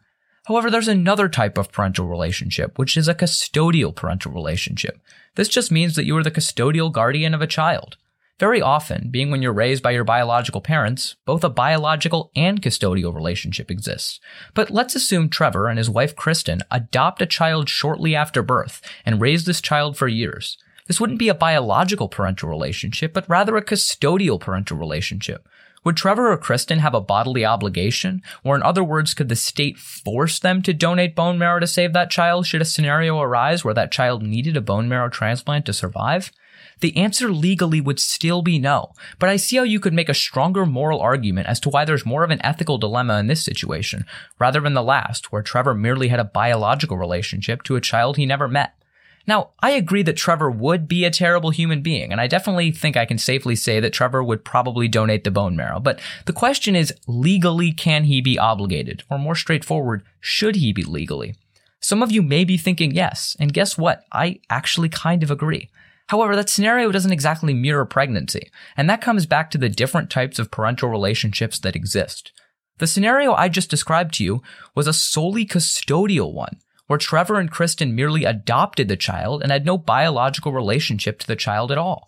However, 0.47 0.71
there's 0.71 0.87
another 0.87 1.29
type 1.29 1.57
of 1.57 1.71
parental 1.71 2.07
relationship, 2.07 2.77
which 2.79 2.97
is 2.97 3.07
a 3.07 3.15
custodial 3.15 3.95
parental 3.95 4.31
relationship. 4.31 4.99
This 5.35 5.49
just 5.49 5.71
means 5.71 5.95
that 5.95 6.05
you 6.05 6.17
are 6.17 6.23
the 6.23 6.31
custodial 6.31 6.91
guardian 6.91 7.33
of 7.33 7.41
a 7.41 7.47
child. 7.47 7.97
Very 8.39 8.61
often, 8.61 9.09
being 9.09 9.31
when 9.31 9.41
you're 9.41 9.51
raised 9.51 9.81
by 9.81 9.91
your 9.91 10.03
biological 10.03 10.61
parents, 10.61 11.15
both 11.25 11.43
a 11.43 11.49
biological 11.49 12.31
and 12.35 12.61
custodial 12.61 13.13
relationship 13.13 13.71
exists. 13.71 14.19
But 14.53 14.69
let's 14.69 14.95
assume 14.95 15.29
Trevor 15.29 15.67
and 15.67 15.79
his 15.79 15.89
wife 15.89 16.15
Kristen 16.15 16.61
adopt 16.69 17.21
a 17.21 17.25
child 17.25 17.67
shortly 17.67 18.15
after 18.15 18.43
birth 18.43 18.79
and 19.05 19.19
raise 19.19 19.45
this 19.45 19.59
child 19.59 19.97
for 19.97 20.07
years. 20.07 20.57
This 20.85 21.01
wouldn't 21.01 21.17
be 21.17 21.29
a 21.29 21.33
biological 21.33 22.09
parental 22.09 22.47
relationship, 22.47 23.11
but 23.11 23.27
rather 23.27 23.57
a 23.57 23.65
custodial 23.65 24.39
parental 24.39 24.77
relationship. 24.77 25.49
Would 25.83 25.97
Trevor 25.97 26.31
or 26.31 26.37
Kristen 26.37 26.79
have 26.79 26.93
a 26.93 27.01
bodily 27.01 27.43
obligation? 27.43 28.21
Or 28.43 28.55
in 28.55 28.61
other 28.61 28.83
words, 28.83 29.15
could 29.15 29.29
the 29.29 29.35
state 29.35 29.79
force 29.79 30.37
them 30.37 30.61
to 30.61 30.73
donate 30.73 31.15
bone 31.15 31.39
marrow 31.39 31.59
to 31.59 31.67
save 31.67 31.93
that 31.93 32.11
child 32.11 32.45
should 32.45 32.61
a 32.61 32.65
scenario 32.65 33.19
arise 33.19 33.65
where 33.65 33.73
that 33.73 33.91
child 33.91 34.21
needed 34.21 34.55
a 34.55 34.61
bone 34.61 34.87
marrow 34.87 35.09
transplant 35.09 35.65
to 35.65 35.73
survive? 35.73 36.31
The 36.79 36.95
answer 36.95 37.31
legally 37.31 37.81
would 37.81 37.99
still 37.99 38.41
be 38.41 38.59
no, 38.59 38.93
but 39.19 39.29
I 39.29 39.37
see 39.37 39.57
how 39.57 39.63
you 39.63 39.79
could 39.79 39.93
make 39.93 40.09
a 40.09 40.13
stronger 40.13 40.65
moral 40.65 40.99
argument 40.99 41.47
as 41.47 41.59
to 41.61 41.69
why 41.69 41.85
there's 41.85 42.05
more 42.05 42.23
of 42.23 42.29
an 42.29 42.43
ethical 42.45 42.77
dilemma 42.77 43.17
in 43.19 43.27
this 43.27 43.43
situation, 43.43 44.05
rather 44.39 44.59
than 44.59 44.75
the 44.75 44.83
last, 44.83 45.31
where 45.31 45.41
Trevor 45.41 45.73
merely 45.73 46.09
had 46.09 46.19
a 46.19 46.23
biological 46.23 46.97
relationship 46.97 47.63
to 47.63 47.75
a 47.75 47.81
child 47.81 48.17
he 48.17 48.25
never 48.25 48.47
met. 48.47 48.73
Now, 49.27 49.49
I 49.59 49.71
agree 49.71 50.03
that 50.03 50.15
Trevor 50.15 50.49
would 50.49 50.87
be 50.87 51.03
a 51.03 51.11
terrible 51.11 51.49
human 51.49 51.81
being, 51.81 52.13
and 52.13 52.21
I 52.21 52.27
definitely 52.27 52.71
think 52.71 52.95
I 52.95 53.05
can 53.05 53.17
safely 53.17 53.55
say 53.55 53.81
that 53.81 53.91
Trevor 53.91 54.23
would 54.23 54.45
probably 54.45 54.87
donate 54.87 55.25
the 55.25 55.31
bone 55.31 55.55
marrow. 55.55 55.81
But 55.81 55.99
the 56.25 56.33
question 56.33 56.77
is, 56.77 56.93
legally, 57.07 57.73
can 57.73 58.05
he 58.05 58.21
be 58.21 58.39
obligated? 58.39 59.03
Or 59.09 59.17
more 59.17 59.35
straightforward, 59.35 60.03
should 60.21 60.55
he 60.55 60.71
be 60.71 60.83
legally? 60.83 61.35
Some 61.81 62.01
of 62.01 62.11
you 62.11 62.21
may 62.21 62.45
be 62.45 62.57
thinking 62.57 62.91
yes, 62.91 63.35
and 63.37 63.53
guess 63.53 63.77
what? 63.77 64.05
I 64.13 64.39
actually 64.49 64.89
kind 64.89 65.23
of 65.23 65.31
agree. 65.31 65.69
However, 66.07 66.35
that 66.35 66.49
scenario 66.49 66.91
doesn't 66.91 67.11
exactly 67.11 67.53
mirror 67.53 67.85
pregnancy, 67.85 68.49
and 68.75 68.89
that 68.89 69.01
comes 69.01 69.25
back 69.25 69.51
to 69.51 69.57
the 69.57 69.69
different 69.69 70.09
types 70.09 70.39
of 70.39 70.51
parental 70.51 70.89
relationships 70.89 71.59
that 71.59 71.75
exist. 71.75 72.31
The 72.77 72.87
scenario 72.87 73.33
I 73.33 73.49
just 73.49 73.69
described 73.69 74.13
to 74.15 74.23
you 74.23 74.41
was 74.75 74.87
a 74.87 74.93
solely 74.93 75.45
custodial 75.45 76.33
one, 76.33 76.59
where 76.87 76.99
Trevor 76.99 77.39
and 77.39 77.51
Kristen 77.51 77.95
merely 77.95 78.23
adopted 78.23 78.87
the 78.87 78.95
child 78.95 79.41
and 79.41 79.51
had 79.51 79.65
no 79.65 79.77
biological 79.77 80.53
relationship 80.53 81.19
to 81.19 81.27
the 81.27 81.35
child 81.35 81.71
at 81.71 81.77
all. 81.77 82.07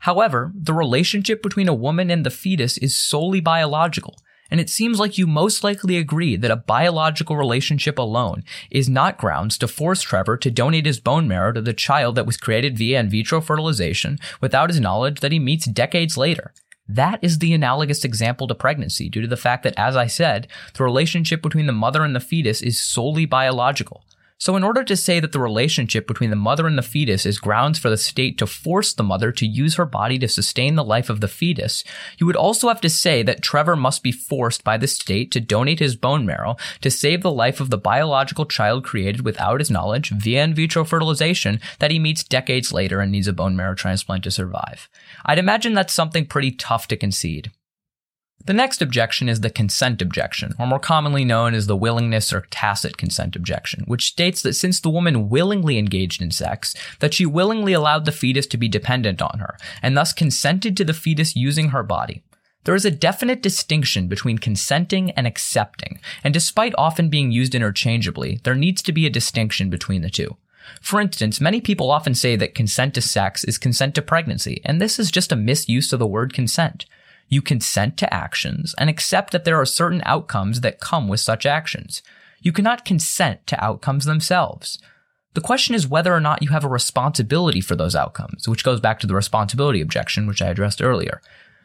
However, 0.00 0.52
the 0.54 0.74
relationship 0.74 1.42
between 1.42 1.68
a 1.68 1.74
woman 1.74 2.10
and 2.10 2.24
the 2.26 2.30
fetus 2.30 2.76
is 2.78 2.96
solely 2.96 3.40
biological, 3.40 4.16
and 4.50 4.60
it 4.60 4.70
seems 4.70 4.98
like 4.98 5.18
you 5.18 5.26
most 5.26 5.62
likely 5.62 5.96
agree 5.96 6.36
that 6.36 6.50
a 6.50 6.56
biological 6.56 7.36
relationship 7.36 7.98
alone 7.98 8.42
is 8.70 8.88
not 8.88 9.18
grounds 9.18 9.56
to 9.58 9.68
force 9.68 10.02
Trevor 10.02 10.36
to 10.38 10.50
donate 10.50 10.86
his 10.86 11.00
bone 11.00 11.28
marrow 11.28 11.52
to 11.52 11.60
the 11.60 11.72
child 11.72 12.14
that 12.16 12.26
was 12.26 12.36
created 12.36 12.76
via 12.76 13.00
in 13.00 13.08
vitro 13.08 13.40
fertilization 13.40 14.18
without 14.40 14.70
his 14.70 14.80
knowledge 14.80 15.20
that 15.20 15.32
he 15.32 15.38
meets 15.38 15.66
decades 15.66 16.16
later. 16.16 16.52
That 16.88 17.20
is 17.22 17.38
the 17.38 17.54
analogous 17.54 18.04
example 18.04 18.48
to 18.48 18.54
pregnancy 18.54 19.08
due 19.08 19.20
to 19.20 19.28
the 19.28 19.36
fact 19.36 19.62
that, 19.62 19.78
as 19.78 19.94
I 19.94 20.08
said, 20.08 20.48
the 20.74 20.82
relationship 20.82 21.40
between 21.40 21.66
the 21.66 21.72
mother 21.72 22.02
and 22.02 22.16
the 22.16 22.20
fetus 22.20 22.62
is 22.62 22.80
solely 22.80 23.26
biological. 23.26 24.04
So, 24.40 24.56
in 24.56 24.64
order 24.64 24.82
to 24.84 24.96
say 24.96 25.20
that 25.20 25.32
the 25.32 25.38
relationship 25.38 26.06
between 26.06 26.30
the 26.30 26.36
mother 26.36 26.66
and 26.66 26.78
the 26.78 26.82
fetus 26.82 27.26
is 27.26 27.38
grounds 27.38 27.78
for 27.78 27.90
the 27.90 27.98
state 27.98 28.38
to 28.38 28.46
force 28.46 28.94
the 28.94 29.02
mother 29.02 29.32
to 29.32 29.46
use 29.46 29.74
her 29.74 29.84
body 29.84 30.18
to 30.18 30.28
sustain 30.28 30.76
the 30.76 30.84
life 30.84 31.10
of 31.10 31.20
the 31.20 31.28
fetus, 31.28 31.84
you 32.16 32.24
would 32.24 32.36
also 32.36 32.68
have 32.68 32.80
to 32.80 32.88
say 32.88 33.22
that 33.22 33.42
Trevor 33.42 33.76
must 33.76 34.02
be 34.02 34.10
forced 34.10 34.64
by 34.64 34.78
the 34.78 34.86
state 34.86 35.30
to 35.32 35.40
donate 35.40 35.78
his 35.78 35.94
bone 35.94 36.24
marrow 36.24 36.56
to 36.80 36.90
save 36.90 37.20
the 37.20 37.30
life 37.30 37.60
of 37.60 37.68
the 37.68 37.76
biological 37.76 38.46
child 38.46 38.82
created 38.82 39.26
without 39.26 39.60
his 39.60 39.70
knowledge 39.70 40.08
via 40.08 40.42
in 40.42 40.54
vitro 40.54 40.84
fertilization 40.84 41.60
that 41.78 41.90
he 41.90 41.98
meets 41.98 42.24
decades 42.24 42.72
later 42.72 43.00
and 43.00 43.12
needs 43.12 43.28
a 43.28 43.34
bone 43.34 43.54
marrow 43.54 43.74
transplant 43.74 44.24
to 44.24 44.30
survive. 44.30 44.88
I'd 45.26 45.38
imagine 45.38 45.74
that's 45.74 45.92
something 45.92 46.24
pretty 46.24 46.52
tough 46.52 46.88
to 46.88 46.96
concede. 46.96 47.52
The 48.46 48.54
next 48.54 48.80
objection 48.80 49.28
is 49.28 49.40
the 49.40 49.50
consent 49.50 50.00
objection, 50.00 50.54
or 50.58 50.66
more 50.66 50.78
commonly 50.78 51.24
known 51.26 51.52
as 51.54 51.66
the 51.66 51.76
willingness 51.76 52.32
or 52.32 52.46
tacit 52.50 52.96
consent 52.96 53.36
objection, 53.36 53.84
which 53.86 54.06
states 54.06 54.40
that 54.42 54.54
since 54.54 54.80
the 54.80 54.88
woman 54.88 55.28
willingly 55.28 55.76
engaged 55.76 56.22
in 56.22 56.30
sex, 56.30 56.74
that 57.00 57.12
she 57.12 57.26
willingly 57.26 57.74
allowed 57.74 58.06
the 58.06 58.12
fetus 58.12 58.46
to 58.48 58.56
be 58.56 58.66
dependent 58.66 59.20
on 59.20 59.40
her, 59.40 59.58
and 59.82 59.94
thus 59.94 60.14
consented 60.14 60.74
to 60.76 60.84
the 60.84 60.94
fetus 60.94 61.36
using 61.36 61.68
her 61.68 61.82
body. 61.82 62.22
There 62.64 62.74
is 62.74 62.84
a 62.86 62.90
definite 62.90 63.42
distinction 63.42 64.08
between 64.08 64.38
consenting 64.38 65.10
and 65.12 65.26
accepting, 65.26 65.98
and 66.24 66.32
despite 66.32 66.74
often 66.78 67.10
being 67.10 67.30
used 67.30 67.54
interchangeably, 67.54 68.40
there 68.44 68.54
needs 68.54 68.80
to 68.82 68.92
be 68.92 69.06
a 69.06 69.10
distinction 69.10 69.68
between 69.70 70.00
the 70.00 70.10
two. 70.10 70.36
For 70.80 71.00
instance, 71.00 71.40
many 71.40 71.60
people 71.60 71.90
often 71.90 72.14
say 72.14 72.36
that 72.36 72.54
consent 72.54 72.94
to 72.94 73.00
sex 73.02 73.44
is 73.44 73.58
consent 73.58 73.94
to 73.96 74.02
pregnancy, 74.02 74.60
and 74.64 74.80
this 74.80 74.98
is 74.98 75.10
just 75.10 75.32
a 75.32 75.36
misuse 75.36 75.92
of 75.92 75.98
the 75.98 76.06
word 76.06 76.32
consent. 76.32 76.86
You 77.30 77.40
consent 77.40 77.96
to 77.98 78.12
actions 78.12 78.74
and 78.76 78.90
accept 78.90 79.32
that 79.32 79.44
there 79.44 79.58
are 79.58 79.64
certain 79.64 80.02
outcomes 80.04 80.60
that 80.60 80.80
come 80.80 81.08
with 81.08 81.20
such 81.20 81.46
actions. 81.46 82.02
You 82.42 82.52
cannot 82.52 82.84
consent 82.84 83.46
to 83.46 83.64
outcomes 83.64 84.04
themselves. 84.04 84.78
The 85.34 85.40
question 85.40 85.76
is 85.76 85.86
whether 85.86 86.12
or 86.12 86.20
not 86.20 86.42
you 86.42 86.48
have 86.48 86.64
a 86.64 86.68
responsibility 86.68 87.60
for 87.60 87.76
those 87.76 87.94
outcomes, 87.94 88.48
which 88.48 88.64
goes 88.64 88.80
back 88.80 88.98
to 89.00 89.06
the 89.06 89.14
responsibility 89.14 89.80
objection, 89.80 90.26
which 90.26 90.42
I 90.42 90.48
addressed 90.48 90.82
earlier. 90.82 91.22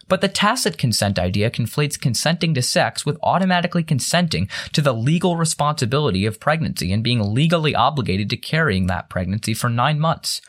But 0.07 0.21
the 0.21 0.27
tacit 0.27 0.77
consent 0.77 1.17
idea 1.17 1.49
conflates 1.49 1.99
consenting 1.99 2.53
to 2.53 2.61
sex 2.61 3.07
with 3.07 3.17
automatically 3.23 3.81
consenting 3.81 4.47
to 4.73 4.81
the 4.81 4.93
legal 4.93 5.35
responsibility 5.35 6.27
of 6.27 6.39
pregnancy 6.39 6.93
and 6.93 7.03
being 7.03 7.33
legally 7.33 7.73
obligated 7.73 8.29
to 8.29 8.37
carrying 8.37 8.85
that 8.85 9.09
pregnancy 9.09 9.55
for 9.55 9.67
nine 9.67 9.99
months. 9.99 10.41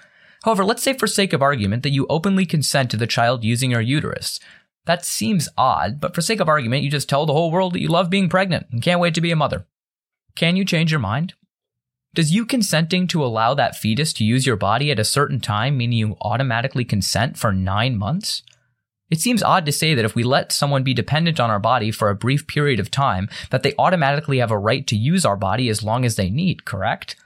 However, 0.44 0.64
let's 0.64 0.82
say 0.82 0.92
for 0.92 1.06
sake 1.06 1.32
of 1.32 1.42
argument 1.42 1.82
that 1.82 1.90
you 1.90 2.06
openly 2.10 2.44
consent 2.44 2.90
to 2.90 2.98
the 2.98 3.06
child 3.06 3.44
using 3.44 3.70
your 3.70 3.80
uterus. 3.80 4.38
That 4.86 5.04
seems 5.04 5.48
odd, 5.58 6.00
but 6.00 6.14
for 6.14 6.22
sake 6.22 6.40
of 6.40 6.48
argument, 6.48 6.82
you 6.82 6.90
just 6.90 7.08
tell 7.08 7.26
the 7.26 7.32
whole 7.32 7.50
world 7.50 7.74
that 7.74 7.80
you 7.80 7.88
love 7.88 8.08
being 8.08 8.28
pregnant 8.28 8.66
and 8.70 8.82
can't 8.82 9.00
wait 9.00 9.14
to 9.14 9.20
be 9.20 9.32
a 9.32 9.36
mother. 9.36 9.66
Can 10.36 10.56
you 10.56 10.64
change 10.64 10.90
your 10.90 11.00
mind? 11.00 11.34
Does 12.14 12.32
you 12.32 12.46
consenting 12.46 13.06
to 13.08 13.24
allow 13.24 13.52
that 13.54 13.76
fetus 13.76 14.12
to 14.14 14.24
use 14.24 14.46
your 14.46 14.56
body 14.56 14.90
at 14.90 14.98
a 14.98 15.04
certain 15.04 15.40
time 15.40 15.76
mean 15.76 15.92
you 15.92 16.16
automatically 16.22 16.84
consent 16.84 17.36
for 17.36 17.52
nine 17.52 17.96
months? 17.98 18.42
It 19.10 19.20
seems 19.20 19.42
odd 19.42 19.66
to 19.66 19.72
say 19.72 19.94
that 19.94 20.04
if 20.04 20.14
we 20.14 20.24
let 20.24 20.50
someone 20.50 20.82
be 20.82 20.94
dependent 20.94 21.38
on 21.38 21.50
our 21.50 21.60
body 21.60 21.90
for 21.90 22.08
a 22.08 22.14
brief 22.14 22.46
period 22.46 22.80
of 22.80 22.90
time, 22.90 23.28
that 23.50 23.62
they 23.62 23.74
automatically 23.78 24.38
have 24.38 24.50
a 24.50 24.58
right 24.58 24.86
to 24.86 24.96
use 24.96 25.24
our 25.24 25.36
body 25.36 25.68
as 25.68 25.82
long 25.82 26.04
as 26.04 26.16
they 26.16 26.30
need, 26.30 26.64
correct? 26.64 27.16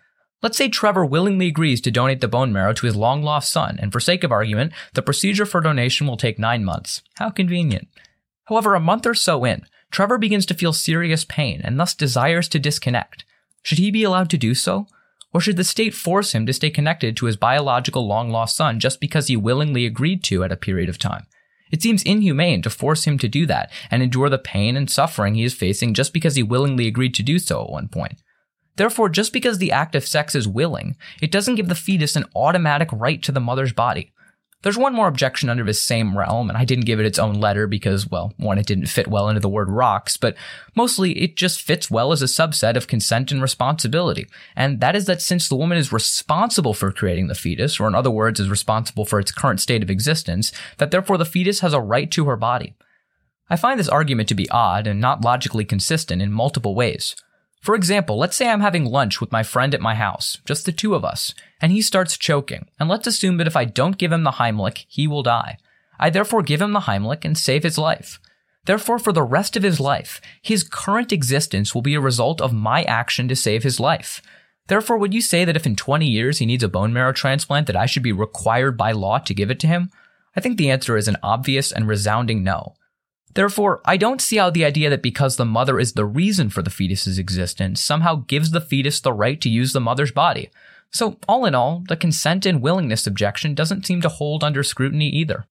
Let's 0.43 0.57
say 0.57 0.69
Trevor 0.69 1.05
willingly 1.05 1.49
agrees 1.49 1.83
to 1.83 1.91
donate 1.91 2.21
the 2.21 2.29
bone 2.29 2.53
marrow 2.53 2.73
to 2.73 2.87
his 2.87 2.97
long 2.97 3.23
lost 3.23 3.53
son, 3.53 3.79
and 3.81 3.93
for 3.93 4.01
sake 4.01 4.25
of 4.25 4.33
argument, 4.33 4.73
the 4.95 5.03
procedure 5.03 5.45
for 5.45 5.61
donation 5.61 6.07
will 6.07 6.17
take 6.17 6.39
nine 6.39 6.65
months. 6.65 7.03
How 7.17 7.29
convenient. 7.29 7.89
However, 8.45 8.75
a 8.75 8.81
month 8.81 9.07
or 9.07 9.15
so 9.15 9.45
in, 9.45 9.67
Trevor 9.91 10.19
begins 10.19 10.47
to 10.47 10.55
feel 10.55 10.73
serious 10.73 11.25
pain 11.25 11.61
and 11.63 11.79
thus 11.79 11.95
desires 11.95 12.49
to 12.49 12.59
disconnect. 12.59 13.25
Should 13.63 13.79
he 13.79 13.91
be 13.91 14.03
allowed 14.03 14.31
to 14.31 14.39
do 14.39 14.55
so? 14.55 14.87
Or 15.33 15.41
should 15.41 15.57
the 15.57 15.65
state 15.65 15.95
force 15.95 16.35
him 16.35 16.47
to 16.47 16.53
stay 16.53 16.71
connected 16.71 17.17
to 17.17 17.27
his 17.27 17.37
biological 17.37 18.07
long 18.07 18.31
lost 18.31 18.57
son 18.57 18.81
just 18.81 18.99
because 18.99 19.29
he 19.29 19.37
willingly 19.37 19.87
agreed 19.87 20.25
to 20.25 20.43
at 20.43 20.53
a 20.53 20.57
period 20.57 20.89
of 20.89 20.99
time? 20.99 21.27
It 21.71 21.83
seems 21.83 22.03
inhumane 22.03 22.63
to 22.63 22.71
force 22.71 23.05
him 23.05 23.17
to 23.19 23.29
do 23.29 23.47
that 23.47 23.71
and 23.91 24.03
endure 24.03 24.29
the 24.29 24.39
pain 24.39 24.77
and 24.77 24.91
suffering 24.91 25.35
he 25.35 25.45
is 25.45 25.55
facing 25.55 25.95
just 25.95 26.13
because 26.13 26.35
he 26.35 26.43
willingly 26.43 26.89
agreed 26.89 27.15
to 27.15 27.23
do 27.23 27.39
so 27.39 27.63
at 27.63 27.71
one 27.71 27.89
point. 27.89 28.19
Therefore, 28.81 29.11
just 29.11 29.35
because 29.35 29.59
the 29.59 29.73
act 29.73 29.95
of 29.95 30.07
sex 30.07 30.35
is 30.35 30.49
willing, 30.49 30.97
it 31.21 31.31
doesn't 31.31 31.57
give 31.57 31.69
the 31.69 31.75
fetus 31.75 32.17
an 32.17 32.25
automatic 32.35 32.89
right 32.91 33.23
to 33.25 33.31
the 33.31 33.39
mother's 33.39 33.75
body. 33.75 34.11
There's 34.63 34.79
one 34.79 34.95
more 34.95 35.07
objection 35.07 35.51
under 35.51 35.65
this 35.65 35.83
same 35.83 36.17
realm, 36.17 36.49
and 36.49 36.57
I 36.57 36.65
didn't 36.65 36.87
give 36.87 36.99
it 36.99 37.05
its 37.05 37.19
own 37.19 37.35
letter 37.35 37.67
because, 37.67 38.09
well, 38.09 38.33
one, 38.39 38.57
it 38.57 38.65
didn't 38.65 38.87
fit 38.87 39.07
well 39.07 39.29
into 39.29 39.43
the 39.43 39.51
word 39.51 39.69
rocks, 39.69 40.17
but 40.17 40.35
mostly 40.75 41.13
it 41.21 41.37
just 41.37 41.61
fits 41.61 41.91
well 41.91 42.11
as 42.11 42.23
a 42.23 42.25
subset 42.25 42.75
of 42.75 42.87
consent 42.87 43.31
and 43.31 43.43
responsibility. 43.43 44.27
And 44.57 44.81
that 44.81 44.97
is 44.97 45.05
that 45.05 45.21
since 45.21 45.47
the 45.47 45.57
woman 45.57 45.77
is 45.77 45.93
responsible 45.93 46.73
for 46.73 46.91
creating 46.91 47.27
the 47.27 47.35
fetus, 47.35 47.79
or 47.79 47.87
in 47.87 47.95
other 47.95 48.11
words, 48.11 48.41
is 48.41 48.49
responsible 48.49 49.05
for 49.05 49.21
its 49.21 49.31
current 49.31 49.61
state 49.61 49.83
of 49.83 49.91
existence, 49.91 50.53
that 50.79 50.91
therefore 50.91 51.19
the 51.19 51.27
fetus 51.27 51.61
has 51.61 51.75
a 51.75 51.83
right 51.83 52.11
to 52.13 52.25
her 52.25 52.37
body. 52.39 52.77
I 53.51 53.57
find 53.57 53.79
this 53.79 53.91
argument 53.91 54.31
to 54.31 54.35
be 54.35 54.49
odd 54.49 54.87
and 54.87 55.03
not 55.03 55.23
logically 55.23 55.67
consistent 55.67 56.23
in 56.23 56.33
multiple 56.33 56.75
ways. 56.75 57.15
For 57.61 57.75
example, 57.75 58.19
let's 58.19 58.37
say 58.37 58.49
I'm 58.49 58.61
having 58.61 58.87
lunch 58.87 59.21
with 59.21 59.33
my 59.33 59.43
friend 59.43 59.75
at 59.75 59.83
my 59.83 59.95
house, 59.95 60.39
just 60.47 60.65
the 60.65 60.73
two 60.73 60.95
of 60.95 61.05
us, 61.05 61.35
and 61.61 61.71
he 61.71 61.83
starts 61.83 62.17
choking, 62.17 62.67
and 62.79 62.89
let's 62.89 63.07
assume 63.07 63.37
that 63.37 63.47
if 63.47 63.57
I 63.57 63.67
don't 63.67 63.99
give 63.99 64.13
him 64.13 64.25
the 64.25 64.33
Heimlich, 64.33 64.87
he 64.89 65.07
will 65.07 65.23
die. 65.23 65.59
I 65.99 66.09
therefore 66.09 66.43
give 66.43 66.63
him 66.63 66.73
the 66.73 66.81
Heimlich 66.81 67.25
and 67.25 67.37
save 67.37 67.63
his 67.63 67.77
life. 67.77 68.19
Therefore, 68.65 68.99
for 68.99 69.13
the 69.13 69.23
rest 69.23 69.57
of 69.57 69.63
his 69.63 69.79
life, 69.79 70.21
his 70.41 70.65
current 70.65 71.13
existence 71.13 71.75
will 71.75 71.83
be 71.83 71.95
a 71.95 72.01
result 72.01 72.41
of 72.41 72.53
my 72.53 72.83
action 72.85 73.29
to 73.29 73.37
save 73.37 73.63
his 73.63 73.79
life. 73.79 74.23
Therefore, 74.69 74.97
would 74.99 75.13
you 75.13 75.21
say 75.21 75.45
that 75.45 75.57
if 75.57 75.67
in 75.67 75.77
20 75.77 76.07
years 76.07 76.39
he 76.39 76.47
needs 76.47 76.63
a 76.63 76.69
bone 76.69 76.93
marrow 76.93 77.13
transplant, 77.13 77.67
that 77.67 77.77
I 77.77 77.87
should 77.87 78.03
be 78.03 78.13
required 78.13 78.77
by 78.77 78.93
law 78.93 79.19
to 79.19 79.35
give 79.35 79.51
it 79.51 79.61
to 79.61 79.67
him? 79.67 79.91
I 80.37 80.41
think 80.41 80.57
the 80.57 80.71
answer 80.71 80.97
is 80.97 81.09
an 81.09 81.17
obvious 81.23 81.73
and 81.73 81.89
resounding 81.89 82.43
no. 82.43 82.75
Therefore, 83.35 83.81
I 83.85 83.97
don't 83.97 84.21
see 84.21 84.37
how 84.37 84.51
the 84.51 84.65
idea 84.65 84.91
that 84.91 85.03
because 85.03 85.37
the 85.37 85.45
mother 85.45 85.79
is 85.79 85.93
the 85.93 86.05
reason 86.05 86.51
for 86.51 86.63
the 86.63 86.71
fetus's 86.71 87.19
existence 87.19 87.81
somehow 87.81 88.25
gives 88.27 88.51
the 88.51 88.61
fetus 88.61 89.01
the 89.01 89.13
right 89.13 89.41
to 89.41 89.49
use 89.49 89.73
the 89.73 89.81
mother's 89.81 90.11
body. 90.11 90.51
So, 90.91 91.19
all 91.29 91.47
in 91.47 91.55
all, 91.55 91.85
the 91.89 91.97
consent 91.97 92.45
and 92.45 92.61
willingness 92.61 93.07
objection 93.07 93.55
doesn't 93.55 93.87
seem 93.87 94.01
to 94.01 94.09
hold 94.09 94.43
under 94.43 94.65
scrutiny 94.65 95.09
either. 95.09 95.47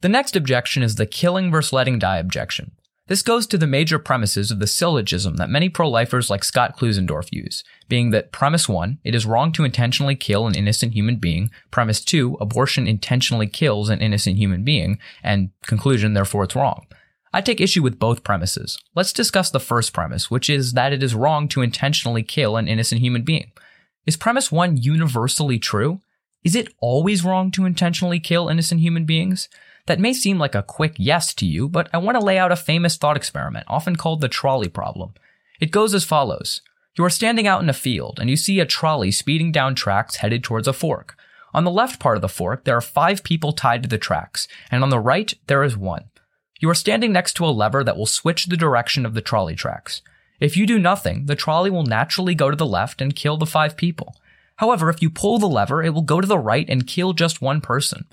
The 0.00 0.08
next 0.08 0.34
objection 0.34 0.82
is 0.82 0.96
the 0.96 1.06
killing 1.06 1.50
versus 1.52 1.72
letting 1.72 2.00
die 2.00 2.18
objection. 2.18 2.72
This 3.10 3.22
goes 3.22 3.48
to 3.48 3.58
the 3.58 3.66
major 3.66 3.98
premises 3.98 4.52
of 4.52 4.60
the 4.60 4.68
syllogism 4.68 5.34
that 5.34 5.50
many 5.50 5.68
pro 5.68 5.90
lifers 5.90 6.30
like 6.30 6.44
Scott 6.44 6.78
Klusendorf 6.78 7.32
use, 7.32 7.64
being 7.88 8.10
that 8.10 8.30
premise 8.30 8.68
one, 8.68 9.00
it 9.02 9.16
is 9.16 9.26
wrong 9.26 9.50
to 9.50 9.64
intentionally 9.64 10.14
kill 10.14 10.46
an 10.46 10.54
innocent 10.54 10.92
human 10.92 11.16
being, 11.16 11.50
premise 11.72 12.04
two, 12.04 12.38
abortion 12.40 12.86
intentionally 12.86 13.48
kills 13.48 13.88
an 13.88 14.00
innocent 14.00 14.36
human 14.36 14.62
being, 14.62 15.00
and 15.24 15.50
conclusion, 15.66 16.14
therefore 16.14 16.44
it's 16.44 16.54
wrong. 16.54 16.86
I 17.32 17.40
take 17.40 17.60
issue 17.60 17.82
with 17.82 17.98
both 17.98 18.22
premises. 18.22 18.78
Let's 18.94 19.12
discuss 19.12 19.50
the 19.50 19.58
first 19.58 19.92
premise, 19.92 20.30
which 20.30 20.48
is 20.48 20.74
that 20.74 20.92
it 20.92 21.02
is 21.02 21.12
wrong 21.12 21.48
to 21.48 21.62
intentionally 21.62 22.22
kill 22.22 22.56
an 22.56 22.68
innocent 22.68 23.00
human 23.00 23.22
being. 23.22 23.50
Is 24.06 24.16
premise 24.16 24.52
one 24.52 24.76
universally 24.76 25.58
true? 25.58 26.00
Is 26.44 26.54
it 26.54 26.72
always 26.78 27.24
wrong 27.24 27.50
to 27.52 27.66
intentionally 27.66 28.20
kill 28.20 28.48
innocent 28.48 28.80
human 28.80 29.04
beings? 29.04 29.48
That 29.86 30.00
may 30.00 30.12
seem 30.12 30.38
like 30.38 30.54
a 30.54 30.62
quick 30.62 30.94
yes 30.98 31.34
to 31.34 31.46
you, 31.46 31.68
but 31.68 31.88
I 31.92 31.98
want 31.98 32.18
to 32.18 32.24
lay 32.24 32.38
out 32.38 32.52
a 32.52 32.56
famous 32.56 32.96
thought 32.96 33.16
experiment, 33.16 33.66
often 33.68 33.96
called 33.96 34.20
the 34.20 34.28
trolley 34.28 34.68
problem. 34.68 35.14
It 35.60 35.70
goes 35.70 35.94
as 35.94 36.04
follows. 36.04 36.62
You 36.96 37.04
are 37.04 37.10
standing 37.10 37.46
out 37.46 37.62
in 37.62 37.68
a 37.68 37.74
field 37.74 38.18
and 38.20 38.28
you 38.28 38.36
see 38.36 38.60
a 38.60 38.66
trolley 38.66 39.10
speeding 39.10 39.52
down 39.52 39.74
tracks 39.74 40.16
headed 40.16 40.44
towards 40.44 40.68
a 40.68 40.72
fork. 40.72 41.16
On 41.52 41.64
the 41.64 41.70
left 41.70 41.98
part 41.98 42.16
of 42.16 42.22
the 42.22 42.28
fork, 42.28 42.64
there 42.64 42.76
are 42.76 42.80
five 42.80 43.24
people 43.24 43.52
tied 43.52 43.82
to 43.82 43.88
the 43.88 43.98
tracks, 43.98 44.46
and 44.70 44.84
on 44.84 44.90
the 44.90 45.00
right, 45.00 45.34
there 45.48 45.64
is 45.64 45.76
one. 45.76 46.04
You 46.60 46.70
are 46.70 46.74
standing 46.74 47.12
next 47.12 47.34
to 47.34 47.46
a 47.46 47.48
lever 47.48 47.82
that 47.82 47.96
will 47.96 48.06
switch 48.06 48.46
the 48.46 48.56
direction 48.56 49.04
of 49.04 49.14
the 49.14 49.20
trolley 49.20 49.56
tracks. 49.56 50.02
If 50.38 50.56
you 50.56 50.66
do 50.66 50.78
nothing, 50.78 51.26
the 51.26 51.34
trolley 51.34 51.70
will 51.70 51.84
naturally 51.84 52.34
go 52.34 52.50
to 52.50 52.56
the 52.56 52.66
left 52.66 53.00
and 53.00 53.16
kill 53.16 53.36
the 53.36 53.46
five 53.46 53.76
people. 53.76 54.14
However, 54.56 54.90
if 54.90 55.02
you 55.02 55.10
pull 55.10 55.38
the 55.38 55.48
lever, 55.48 55.82
it 55.82 55.90
will 55.90 56.02
go 56.02 56.20
to 56.20 56.26
the 56.26 56.38
right 56.38 56.68
and 56.68 56.86
kill 56.86 57.14
just 57.14 57.42
one 57.42 57.60
person. 57.60 58.06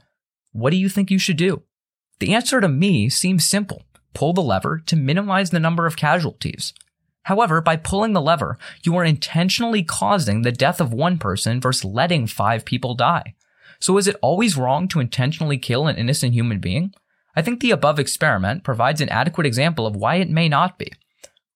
What 0.58 0.72
do 0.72 0.78
you 0.78 0.90
think 0.90 1.12
you 1.12 1.20
should 1.20 1.38
do? 1.38 1.62
The 2.18 2.34
answer 2.34 2.60
to 2.60 2.68
me 2.68 3.10
seems 3.10 3.46
simple. 3.46 3.84
Pull 4.16 4.34
the 4.34 4.42
lever 4.42 4.82
to 4.88 4.96
minimize 4.96 5.52
the 5.52 5.60
number 5.60 5.86
of 5.86 5.96
casualties. 5.96 6.74
However, 7.26 7.62
by 7.62 7.76
pulling 7.76 8.14
the 8.14 8.22
lever, 8.24 8.58
you 8.84 8.96
are 8.96 9.06
intentionally 9.06 9.84
causing 9.84 10.42
the 10.42 10.52
death 10.52 10.82
of 10.82 10.92
one 10.92 11.20
person 11.20 11.62
versus 11.62 11.86
letting 11.86 12.26
five 12.26 12.66
people 12.66 12.96
die. 12.96 13.36
So 13.80 14.00
is 14.00 14.08
it 14.08 14.16
always 14.20 14.58
wrong 14.58 14.88
to 14.88 15.00
intentionally 15.00 15.60
kill 15.60 15.86
an 15.86 15.96
innocent 15.96 16.34
human 16.34 16.58
being? 16.58 16.92
I 17.36 17.44
think 17.44 17.60
the 17.60 17.70
above 17.70 18.00
experiment 18.00 18.64
provides 18.64 19.00
an 19.00 19.10
adequate 19.10 19.46
example 19.46 19.86
of 19.86 19.96
why 19.96 20.16
it 20.16 20.28
may 20.28 20.50
not 20.50 20.80
be. 20.80 20.92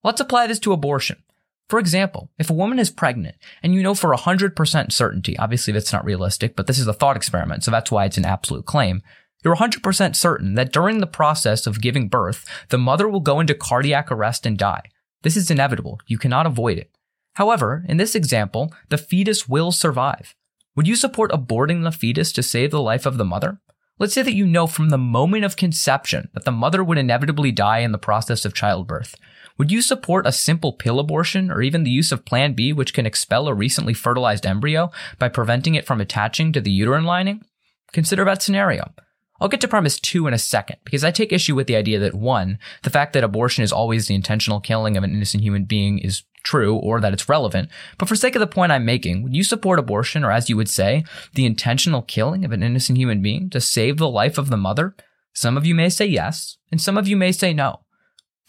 Let's 0.03 0.21
apply 0.21 0.45
this 0.45 0.59
to 0.59 0.73
abortion. 0.73 1.23
For 1.71 1.79
example, 1.79 2.29
if 2.37 2.49
a 2.49 2.53
woman 2.53 2.79
is 2.79 2.89
pregnant 2.89 3.37
and 3.63 3.73
you 3.73 3.81
know 3.81 3.95
for 3.95 4.13
100% 4.13 4.91
certainty, 4.91 5.37
obviously 5.39 5.71
that's 5.71 5.93
not 5.93 6.03
realistic, 6.03 6.57
but 6.57 6.67
this 6.67 6.77
is 6.77 6.85
a 6.85 6.91
thought 6.91 7.15
experiment, 7.15 7.63
so 7.63 7.71
that's 7.71 7.89
why 7.89 8.03
it's 8.03 8.17
an 8.17 8.25
absolute 8.25 8.65
claim. 8.65 9.01
You're 9.41 9.55
100% 9.55 10.13
certain 10.17 10.55
that 10.55 10.73
during 10.73 10.97
the 10.97 11.07
process 11.07 11.65
of 11.65 11.79
giving 11.79 12.09
birth, 12.09 12.45
the 12.67 12.77
mother 12.77 13.07
will 13.07 13.21
go 13.21 13.39
into 13.39 13.55
cardiac 13.55 14.11
arrest 14.11 14.45
and 14.45 14.57
die. 14.57 14.83
This 15.21 15.37
is 15.37 15.49
inevitable. 15.49 16.01
You 16.07 16.17
cannot 16.17 16.45
avoid 16.45 16.77
it. 16.77 16.91
However, 17.35 17.85
in 17.87 17.95
this 17.95 18.15
example, 18.15 18.73
the 18.89 18.97
fetus 18.97 19.47
will 19.47 19.71
survive. 19.71 20.35
Would 20.75 20.89
you 20.89 20.97
support 20.97 21.31
aborting 21.31 21.83
the 21.83 21.93
fetus 21.93 22.33
to 22.33 22.43
save 22.43 22.71
the 22.71 22.81
life 22.81 23.05
of 23.05 23.17
the 23.17 23.23
mother? 23.23 23.61
Let's 23.97 24.13
say 24.13 24.23
that 24.23 24.33
you 24.33 24.45
know 24.45 24.67
from 24.67 24.89
the 24.89 24.97
moment 24.97 25.45
of 25.45 25.55
conception 25.55 26.31
that 26.33 26.43
the 26.43 26.51
mother 26.51 26.83
would 26.83 26.97
inevitably 26.97 27.53
die 27.53 27.79
in 27.79 27.93
the 27.93 27.97
process 27.97 28.43
of 28.43 28.53
childbirth. 28.53 29.15
Would 29.61 29.71
you 29.71 29.83
support 29.83 30.25
a 30.25 30.31
simple 30.31 30.73
pill 30.73 30.99
abortion 30.99 31.51
or 31.51 31.61
even 31.61 31.83
the 31.83 31.91
use 31.91 32.11
of 32.11 32.25
Plan 32.25 32.53
B, 32.53 32.73
which 32.73 32.95
can 32.95 33.05
expel 33.05 33.47
a 33.47 33.53
recently 33.53 33.93
fertilized 33.93 34.43
embryo 34.43 34.89
by 35.19 35.29
preventing 35.29 35.75
it 35.75 35.85
from 35.85 36.01
attaching 36.01 36.51
to 36.51 36.61
the 36.61 36.71
uterine 36.71 37.03
lining? 37.03 37.45
Consider 37.93 38.25
that 38.25 38.41
scenario. 38.41 38.91
I'll 39.39 39.49
get 39.49 39.61
to 39.61 39.67
premise 39.67 39.99
two 39.99 40.25
in 40.25 40.33
a 40.33 40.39
second 40.39 40.77
because 40.83 41.03
I 41.03 41.11
take 41.11 41.31
issue 41.31 41.53
with 41.53 41.67
the 41.67 41.75
idea 41.75 41.99
that 41.99 42.15
one, 42.15 42.57
the 42.81 42.89
fact 42.89 43.13
that 43.13 43.23
abortion 43.23 43.63
is 43.63 43.71
always 43.71 44.07
the 44.07 44.15
intentional 44.15 44.61
killing 44.61 44.97
of 44.97 45.03
an 45.03 45.13
innocent 45.13 45.43
human 45.43 45.65
being 45.65 45.99
is 45.99 46.23
true 46.41 46.75
or 46.77 46.99
that 46.99 47.13
it's 47.13 47.29
relevant. 47.29 47.69
But 47.99 48.09
for 48.09 48.15
sake 48.15 48.35
of 48.35 48.39
the 48.39 48.47
point 48.47 48.71
I'm 48.71 48.83
making, 48.83 49.21
would 49.21 49.35
you 49.35 49.43
support 49.43 49.77
abortion 49.77 50.23
or 50.23 50.31
as 50.31 50.49
you 50.49 50.57
would 50.57 50.69
say, 50.69 51.03
the 51.35 51.45
intentional 51.45 52.01
killing 52.01 52.43
of 52.45 52.51
an 52.51 52.63
innocent 52.63 52.97
human 52.97 53.21
being 53.21 53.47
to 53.51 53.61
save 53.61 53.97
the 53.97 54.09
life 54.09 54.39
of 54.39 54.49
the 54.49 54.57
mother? 54.57 54.95
Some 55.33 55.55
of 55.55 55.67
you 55.67 55.75
may 55.75 55.89
say 55.89 56.07
yes, 56.07 56.57
and 56.71 56.81
some 56.81 56.97
of 56.97 57.07
you 57.07 57.15
may 57.15 57.31
say 57.31 57.53
no. 57.53 57.81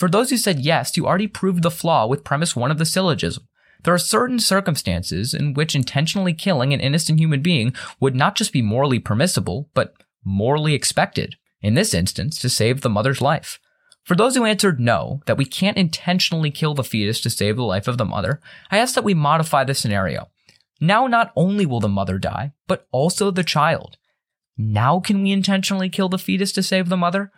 For 0.03 0.09
those 0.09 0.31
who 0.31 0.37
said 0.37 0.59
yes, 0.59 0.97
you 0.97 1.07
already 1.07 1.29
proved 1.29 1.63
the 1.63 1.71
flaw 1.71 2.09
with 2.09 2.25
premise 2.25 2.57
one 2.57 2.73
of 2.73 2.79
the 2.79 2.85
syllogism. 2.85 3.47
There 3.85 3.95
are 3.95 3.99
certain 3.99 4.41
circumstances 4.41 5.33
in 5.33 5.55
which 5.55 5.77
intentionally 5.77 6.35
killing 6.35 6.75
an 6.75 6.81
innocent 6.81 7.21
human 7.21 7.41
being 7.41 7.73
would 8.01 8.17
not 8.17 8.35
just 8.35 8.53
be 8.53 8.63
morally 8.63 8.99
permissible, 8.99 9.71
but 9.75 9.95
morally 10.25 10.75
expected. 10.75 11.37
In 11.61 11.75
this 11.75 11.95
instance, 11.95 12.41
to 12.41 12.49
save 12.49 12.81
the 12.81 12.91
mother's 12.91 13.21
life. 13.21 13.61
For 14.03 14.17
those 14.17 14.35
who 14.35 14.45
answered 14.45 14.81
no, 14.81 15.23
that 15.27 15.39
we 15.39 15.45
can't 15.45 15.79
intentionally 15.79 16.51
kill 16.51 16.75
the 16.75 16.83
fetus 16.83 17.21
to 17.21 17.31
save 17.31 17.55
the 17.55 17.63
life 17.63 17.87
of 17.87 17.97
the 17.97 18.05
mother, 18.05 18.41
I 18.73 18.79
ask 18.79 18.97
that 18.97 19.05
we 19.05 19.15
modify 19.15 19.63
the 19.63 19.73
scenario. 19.73 20.31
Now, 20.81 21.07
not 21.07 21.33
only 21.37 21.65
will 21.65 21.79
the 21.79 21.89
mother 21.89 22.19
die, 22.19 22.55
but 22.67 22.89
also 22.91 23.31
the 23.31 23.45
child. 23.45 23.99
Now, 24.59 24.99
can 24.99 25.23
we 25.23 25.31
intentionally 25.31 25.89
kill 25.89 26.09
the 26.09 26.19
fetus 26.19 26.51
to 26.55 26.63
save 26.65 26.89
the 26.89 26.97
mother? 26.97 27.31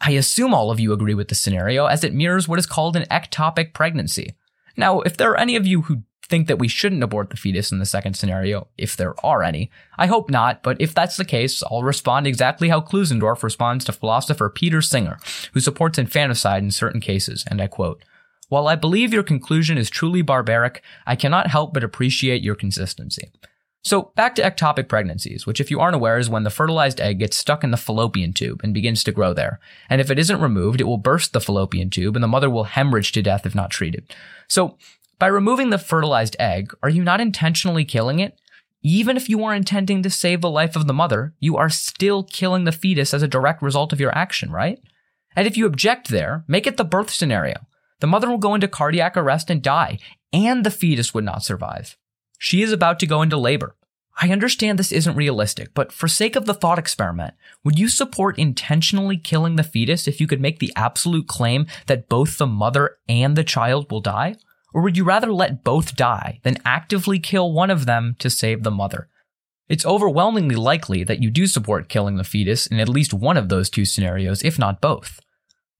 I 0.00 0.12
assume 0.12 0.54
all 0.54 0.70
of 0.70 0.80
you 0.80 0.92
agree 0.92 1.14
with 1.14 1.28
the 1.28 1.34
scenario 1.34 1.86
as 1.86 2.04
it 2.04 2.14
mirrors 2.14 2.46
what 2.46 2.58
is 2.58 2.66
called 2.66 2.96
an 2.96 3.06
ectopic 3.10 3.72
pregnancy. 3.72 4.34
Now, 4.76 5.00
if 5.00 5.16
there 5.16 5.30
are 5.30 5.38
any 5.38 5.56
of 5.56 5.66
you 5.66 5.82
who 5.82 6.02
think 6.26 6.48
that 6.48 6.58
we 6.58 6.68
shouldn't 6.68 7.02
abort 7.02 7.30
the 7.30 7.36
fetus 7.36 7.72
in 7.72 7.78
the 7.78 7.86
second 7.86 8.14
scenario, 8.14 8.66
if 8.76 8.96
there 8.96 9.14
are 9.24 9.42
any. 9.42 9.70
I 9.96 10.06
hope 10.06 10.28
not, 10.28 10.62
but 10.62 10.80
if 10.80 10.94
that's 10.94 11.16
the 11.16 11.24
case, 11.24 11.62
I'll 11.70 11.82
respond 11.82 12.26
exactly 12.26 12.68
how 12.68 12.80
Klusendorf 12.80 13.42
responds 13.42 13.84
to 13.84 13.92
philosopher 13.92 14.50
Peter 14.50 14.82
Singer, 14.82 15.18
who 15.52 15.60
supports 15.60 15.98
infanticide 15.98 16.62
in 16.62 16.70
certain 16.70 17.00
cases, 17.00 17.44
and 17.48 17.60
I 17.60 17.66
quote, 17.68 18.04
While 18.48 18.68
I 18.68 18.74
believe 18.74 19.12
your 19.12 19.22
conclusion 19.22 19.78
is 19.78 19.90
truly 19.90 20.22
barbaric, 20.22 20.82
I 21.06 21.16
cannot 21.16 21.48
help 21.48 21.72
but 21.72 21.84
appreciate 21.84 22.42
your 22.42 22.54
consistency. 22.54 23.30
So 23.86 24.10
back 24.16 24.34
to 24.34 24.42
ectopic 24.42 24.88
pregnancies, 24.88 25.46
which 25.46 25.60
if 25.60 25.70
you 25.70 25.78
aren't 25.78 25.94
aware 25.94 26.18
is 26.18 26.28
when 26.28 26.42
the 26.42 26.50
fertilized 26.50 27.00
egg 27.00 27.20
gets 27.20 27.36
stuck 27.36 27.62
in 27.62 27.70
the 27.70 27.76
fallopian 27.76 28.32
tube 28.32 28.62
and 28.64 28.74
begins 28.74 29.04
to 29.04 29.12
grow 29.12 29.32
there. 29.32 29.60
And 29.88 30.00
if 30.00 30.10
it 30.10 30.18
isn't 30.18 30.40
removed, 30.40 30.80
it 30.80 30.88
will 30.88 30.98
burst 30.98 31.32
the 31.32 31.40
fallopian 31.40 31.88
tube 31.88 32.16
and 32.16 32.22
the 32.24 32.26
mother 32.26 32.50
will 32.50 32.64
hemorrhage 32.64 33.12
to 33.12 33.22
death 33.22 33.46
if 33.46 33.54
not 33.54 33.70
treated. 33.70 34.12
So 34.48 34.76
by 35.20 35.28
removing 35.28 35.70
the 35.70 35.78
fertilized 35.78 36.34
egg, 36.40 36.74
are 36.82 36.88
you 36.88 37.04
not 37.04 37.20
intentionally 37.20 37.84
killing 37.84 38.18
it? 38.18 38.36
Even 38.82 39.16
if 39.16 39.28
you 39.28 39.44
are 39.44 39.54
intending 39.54 40.02
to 40.02 40.10
save 40.10 40.40
the 40.40 40.50
life 40.50 40.74
of 40.74 40.88
the 40.88 40.92
mother, 40.92 41.34
you 41.38 41.56
are 41.56 41.70
still 41.70 42.24
killing 42.24 42.64
the 42.64 42.72
fetus 42.72 43.14
as 43.14 43.22
a 43.22 43.28
direct 43.28 43.62
result 43.62 43.92
of 43.92 44.00
your 44.00 44.12
action, 44.18 44.50
right? 44.50 44.80
And 45.36 45.46
if 45.46 45.56
you 45.56 45.64
object 45.64 46.08
there, 46.08 46.42
make 46.48 46.66
it 46.66 46.76
the 46.76 46.82
birth 46.82 47.10
scenario. 47.10 47.68
The 48.00 48.08
mother 48.08 48.28
will 48.28 48.38
go 48.38 48.56
into 48.56 48.66
cardiac 48.66 49.16
arrest 49.16 49.48
and 49.48 49.62
die, 49.62 50.00
and 50.32 50.66
the 50.66 50.72
fetus 50.72 51.14
would 51.14 51.24
not 51.24 51.44
survive. 51.44 51.96
She 52.38 52.62
is 52.62 52.72
about 52.72 52.98
to 53.00 53.06
go 53.06 53.22
into 53.22 53.36
labor. 53.36 53.76
I 54.20 54.30
understand 54.30 54.78
this 54.78 54.92
isn't 54.92 55.16
realistic, 55.16 55.74
but 55.74 55.92
for 55.92 56.08
sake 56.08 56.36
of 56.36 56.46
the 56.46 56.54
thought 56.54 56.78
experiment, 56.78 57.34
would 57.64 57.78
you 57.78 57.88
support 57.88 58.38
intentionally 58.38 59.18
killing 59.18 59.56
the 59.56 59.62
fetus 59.62 60.08
if 60.08 60.20
you 60.20 60.26
could 60.26 60.40
make 60.40 60.58
the 60.58 60.72
absolute 60.74 61.28
claim 61.28 61.66
that 61.86 62.08
both 62.08 62.38
the 62.38 62.46
mother 62.46 62.96
and 63.08 63.36
the 63.36 63.44
child 63.44 63.90
will 63.90 64.00
die? 64.00 64.36
Or 64.72 64.80
would 64.82 64.96
you 64.96 65.04
rather 65.04 65.32
let 65.32 65.64
both 65.64 65.96
die 65.96 66.40
than 66.44 66.58
actively 66.64 67.18
kill 67.18 67.52
one 67.52 67.70
of 67.70 67.84
them 67.84 68.16
to 68.18 68.30
save 68.30 68.62
the 68.62 68.70
mother? 68.70 69.08
It's 69.68 69.86
overwhelmingly 69.86 70.54
likely 70.54 71.04
that 71.04 71.22
you 71.22 71.30
do 71.30 71.46
support 71.46 71.88
killing 71.88 72.16
the 72.16 72.24
fetus 72.24 72.66
in 72.66 72.78
at 72.80 72.88
least 72.88 73.12
one 73.12 73.36
of 73.36 73.48
those 73.48 73.68
two 73.68 73.84
scenarios, 73.84 74.42
if 74.44 74.58
not 74.58 74.80
both. 74.80 75.20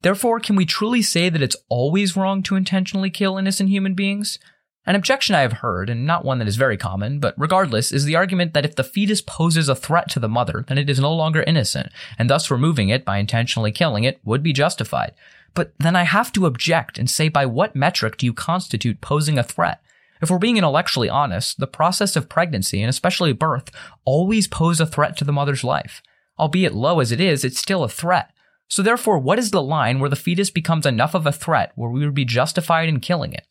Therefore, 0.03 0.41
can 0.41 0.57
we 0.57 0.67
truly 0.67 1.03
say 1.03 1.29
that 1.31 1.43
it's 1.43 1.57
always 1.69 2.17
wrong 2.17 2.43
to 2.45 2.57
intentionally 2.57 3.11
kill 3.11 3.39
innocent 3.39 3.71
human 3.71 3.95
beings? 3.95 4.39
An 4.89 4.95
objection 4.95 5.35
I 5.35 5.41
have 5.41 5.55
heard, 5.55 5.91
and 5.91 6.07
not 6.07 6.25
one 6.25 6.39
that 6.39 6.47
is 6.47 6.55
very 6.55 6.77
common, 6.77 7.19
but 7.19 7.35
regardless, 7.37 7.91
is 7.91 8.05
the 8.05 8.15
argument 8.15 8.55
that 8.55 8.65
if 8.65 8.77
the 8.77 8.85
fetus 8.85 9.21
poses 9.21 9.69
a 9.69 9.75
threat 9.75 10.09
to 10.11 10.21
the 10.21 10.29
mother, 10.29 10.65
then 10.69 10.79
it 10.79 10.89
is 10.89 11.01
no 11.01 11.13
longer 11.13 11.43
innocent, 11.43 11.91
and 12.17 12.31
thus 12.31 12.53
removing 12.53 12.89
it 12.89 13.05
by 13.05 13.19
intentionally 13.19 13.73
killing 13.73 14.05
it 14.05 14.21
would 14.25 14.45
be 14.45 14.53
justified. 14.53 15.13
But 15.55 15.73
then 15.79 15.97
I 15.97 16.05
have 16.05 16.31
to 16.33 16.47
object 16.47 16.99
and 16.99 17.11
say 17.11 17.29
by 17.29 17.47
what 17.47 17.75
metric 17.75 18.17
do 18.17 18.27
you 18.27 18.33
constitute 18.33 19.01
posing 19.01 19.39
a 19.39 19.43
threat? 19.43 19.83
If 20.23 20.31
we're 20.31 20.39
being 20.39 20.57
intellectually 20.57 21.09
honest, 21.09 21.59
the 21.59 21.67
process 21.67 22.15
of 22.15 22.29
pregnancy, 22.29 22.81
and 22.81 22.89
especially 22.89 23.33
birth, 23.33 23.73
always 24.05 24.47
pose 24.47 24.81
a 24.81 24.87
threat 24.87 25.17
to 25.17 25.25
the 25.25 25.33
mother's 25.33 25.65
life. 25.65 26.01
Albeit 26.39 26.75
low 26.75 27.01
as 27.01 27.11
it 27.11 27.21
is, 27.21 27.45
it's 27.45 27.59
still 27.59 27.83
a 27.83 27.89
threat. 27.89 28.31
So 28.69 28.83
therefore, 28.83 29.19
what 29.19 29.39
is 29.39 29.51
the 29.51 29.63
line 29.63 29.99
where 29.99 30.11
the 30.11 30.17
fetus 30.17 30.51
becomes 30.51 30.87
enough 30.87 31.15
of 31.15 31.27
a 31.27 31.33
threat 31.33 31.73
where 31.75 31.91
we 31.91 32.05
would 32.05 32.15
be 32.15 32.25
justified 32.25 32.89
in 32.89 33.01
killing 33.01 33.33
it? 33.33 33.47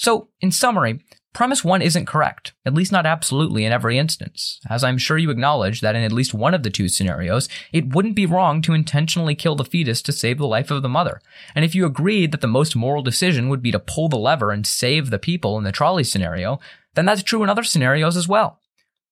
So, 0.00 0.28
in 0.40 0.50
summary, 0.50 1.04
premise 1.34 1.62
one 1.62 1.82
isn't 1.82 2.06
correct, 2.06 2.54
at 2.64 2.72
least 2.72 2.90
not 2.90 3.04
absolutely 3.04 3.66
in 3.66 3.72
every 3.72 3.98
instance, 3.98 4.58
as 4.70 4.82
I'm 4.82 4.96
sure 4.96 5.18
you 5.18 5.28
acknowledge 5.28 5.82
that 5.82 5.94
in 5.94 6.02
at 6.02 6.10
least 6.10 6.32
one 6.32 6.54
of 6.54 6.62
the 6.62 6.70
two 6.70 6.88
scenarios, 6.88 7.50
it 7.70 7.92
wouldn't 7.92 8.16
be 8.16 8.24
wrong 8.24 8.62
to 8.62 8.72
intentionally 8.72 9.34
kill 9.34 9.56
the 9.56 9.64
fetus 9.66 10.00
to 10.00 10.12
save 10.12 10.38
the 10.38 10.46
life 10.46 10.70
of 10.70 10.80
the 10.80 10.88
mother. 10.88 11.20
And 11.54 11.66
if 11.66 11.74
you 11.74 11.84
agreed 11.84 12.32
that 12.32 12.40
the 12.40 12.46
most 12.46 12.74
moral 12.74 13.02
decision 13.02 13.50
would 13.50 13.60
be 13.60 13.70
to 13.72 13.78
pull 13.78 14.08
the 14.08 14.16
lever 14.16 14.52
and 14.52 14.66
save 14.66 15.10
the 15.10 15.18
people 15.18 15.58
in 15.58 15.64
the 15.64 15.70
trolley 15.70 16.02
scenario, 16.02 16.60
then 16.94 17.04
that's 17.04 17.22
true 17.22 17.42
in 17.42 17.50
other 17.50 17.62
scenarios 17.62 18.16
as 18.16 18.26
well. 18.26 18.58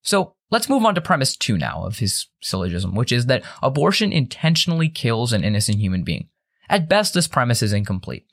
So 0.01 0.37
let's 0.51 0.70
move 0.70 0.87
on 0.87 0.94
to 0.94 1.03
premise 1.03 1.37
two 1.37 1.59
now 1.59 1.85
of 1.85 1.98
his 1.98 2.29
syllogism, 2.40 2.94
which 2.94 3.12
is 3.12 3.27
that 3.27 3.44
abortion 3.62 4.11
intentionally 4.11 4.88
kills 4.88 5.35
an 5.35 5.44
innocent 5.44 5.81
human 5.81 6.03
being. 6.03 6.31
At 6.70 6.88
best, 6.88 7.12
this 7.12 7.29
premise 7.29 7.62
is 7.62 7.74
incomplete. 7.74 8.24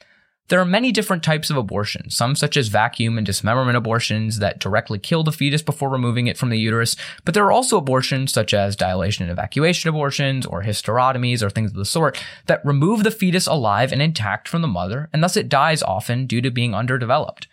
There 0.47 0.59
are 0.59 0.65
many 0.65 0.91
different 0.91 1.23
types 1.23 1.49
of 1.49 1.57
abortion, 1.57 2.11
some 2.11 2.35
such 2.35 2.55
as 2.55 2.67
vacuum 2.67 3.17
and 3.17 3.25
dismemberment 3.25 3.77
abortions 3.77 4.37
that 4.37 4.59
directly 4.59 4.99
kill 4.99 5.23
the 5.23 5.31
fetus 5.31 5.63
before 5.63 5.89
removing 5.89 6.27
it 6.27 6.37
from 6.37 6.49
the 6.49 6.59
uterus, 6.59 6.95
but 7.23 7.33
there 7.33 7.45
are 7.45 7.51
also 7.51 7.77
abortions 7.77 8.31
such 8.31 8.53
as 8.53 8.75
dilation 8.75 9.23
and 9.23 9.31
evacuation 9.31 9.89
abortions 9.89 10.45
or 10.45 10.61
hysterotomies 10.61 11.41
or 11.41 11.49
things 11.49 11.71
of 11.71 11.77
the 11.77 11.85
sort 11.85 12.23
that 12.45 12.63
remove 12.63 13.03
the 13.03 13.09
fetus 13.09 13.47
alive 13.47 13.91
and 13.91 14.03
intact 14.03 14.47
from 14.47 14.61
the 14.61 14.67
mother, 14.67 15.09
and 15.11 15.23
thus 15.23 15.35
it 15.35 15.49
dies 15.49 15.81
often 15.81 16.27
due 16.27 16.41
to 16.41 16.51
being 16.51 16.75
underdeveloped. 16.75 17.47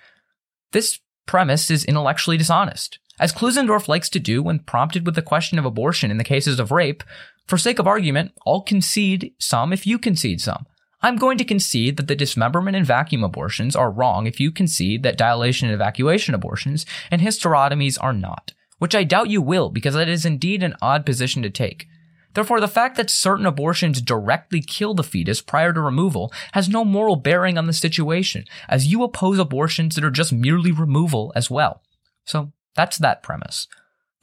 This 0.72 1.00
premise 1.26 1.70
is 1.70 1.86
intellectually 1.86 2.36
dishonest. 2.36 2.98
As 3.18 3.32
Klusendorf 3.32 3.88
likes 3.88 4.10
to 4.10 4.20
do 4.20 4.42
when 4.42 4.58
prompted 4.58 5.06
with 5.06 5.14
the 5.14 5.22
question 5.22 5.58
of 5.58 5.64
abortion 5.64 6.10
in 6.10 6.18
the 6.18 6.24
cases 6.24 6.60
of 6.60 6.70
rape, 6.70 7.02
for 7.46 7.56
sake 7.56 7.78
of 7.78 7.86
argument, 7.86 8.32
I'll 8.46 8.60
concede 8.60 9.32
some 9.38 9.72
if 9.72 9.86
you 9.86 9.98
concede 9.98 10.40
some. 10.42 10.66
I'm 11.04 11.16
going 11.16 11.36
to 11.38 11.44
concede 11.44 11.96
that 11.96 12.06
the 12.06 12.14
dismemberment 12.14 12.76
and 12.76 12.86
vacuum 12.86 13.24
abortions 13.24 13.74
are 13.74 13.90
wrong 13.90 14.28
if 14.28 14.38
you 14.38 14.52
concede 14.52 15.02
that 15.02 15.18
dilation 15.18 15.68
and 15.68 15.74
evacuation 15.74 16.32
abortions 16.32 16.86
and 17.10 17.20
hysterotomies 17.20 17.98
are 18.00 18.12
not, 18.12 18.52
which 18.78 18.94
I 18.94 19.02
doubt 19.02 19.28
you 19.28 19.42
will 19.42 19.68
because 19.68 19.94
that 19.94 20.08
is 20.08 20.24
indeed 20.24 20.62
an 20.62 20.76
odd 20.80 21.04
position 21.04 21.42
to 21.42 21.50
take. 21.50 21.88
Therefore, 22.34 22.60
the 22.60 22.68
fact 22.68 22.96
that 22.96 23.10
certain 23.10 23.46
abortions 23.46 24.00
directly 24.00 24.62
kill 24.62 24.94
the 24.94 25.02
fetus 25.02 25.42
prior 25.42 25.72
to 25.72 25.80
removal 25.80 26.32
has 26.52 26.68
no 26.68 26.84
moral 26.84 27.16
bearing 27.16 27.58
on 27.58 27.66
the 27.66 27.72
situation, 27.72 28.44
as 28.68 28.86
you 28.86 29.02
oppose 29.02 29.38
abortions 29.38 29.96
that 29.96 30.04
are 30.04 30.10
just 30.10 30.32
merely 30.32 30.72
removal 30.72 31.32
as 31.34 31.50
well. 31.50 31.82
So, 32.24 32.52
that's 32.74 32.96
that 32.98 33.22
premise. 33.22 33.66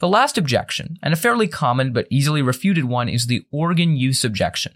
The 0.00 0.08
last 0.08 0.38
objection, 0.38 0.98
and 1.02 1.12
a 1.12 1.16
fairly 1.16 1.46
common 1.46 1.92
but 1.92 2.08
easily 2.10 2.42
refuted 2.42 2.86
one, 2.86 3.08
is 3.08 3.26
the 3.26 3.44
organ 3.52 3.96
use 3.96 4.24
objection. 4.24 4.72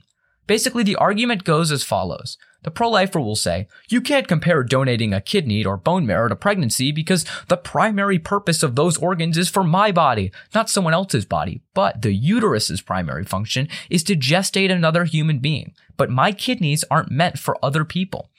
Basically, 0.46 0.82
the 0.82 0.96
argument 0.96 1.44
goes 1.44 1.72
as 1.72 1.82
follows. 1.82 2.36
The 2.64 2.70
pro-lifer 2.70 3.20
will 3.20 3.36
say, 3.36 3.68
you 3.90 4.00
can't 4.00 4.26
compare 4.26 4.62
donating 4.62 5.12
a 5.12 5.20
kidney 5.20 5.64
or 5.64 5.76
bone 5.76 6.06
marrow 6.06 6.28
to 6.28 6.36
pregnancy 6.36 6.92
because 6.92 7.26
the 7.48 7.58
primary 7.58 8.18
purpose 8.18 8.62
of 8.62 8.74
those 8.74 8.96
organs 8.96 9.36
is 9.36 9.50
for 9.50 9.62
my 9.62 9.92
body, 9.92 10.32
not 10.54 10.70
someone 10.70 10.94
else's 10.94 11.26
body. 11.26 11.60
But 11.74 12.00
the 12.00 12.14
uterus's 12.14 12.80
primary 12.80 13.24
function 13.24 13.68
is 13.90 14.02
to 14.04 14.16
gestate 14.16 14.72
another 14.72 15.04
human 15.04 15.40
being. 15.40 15.74
But 15.98 16.10
my 16.10 16.32
kidneys 16.32 16.84
aren't 16.90 17.10
meant 17.10 17.38
for 17.38 17.62
other 17.62 17.84
people. 17.84 18.30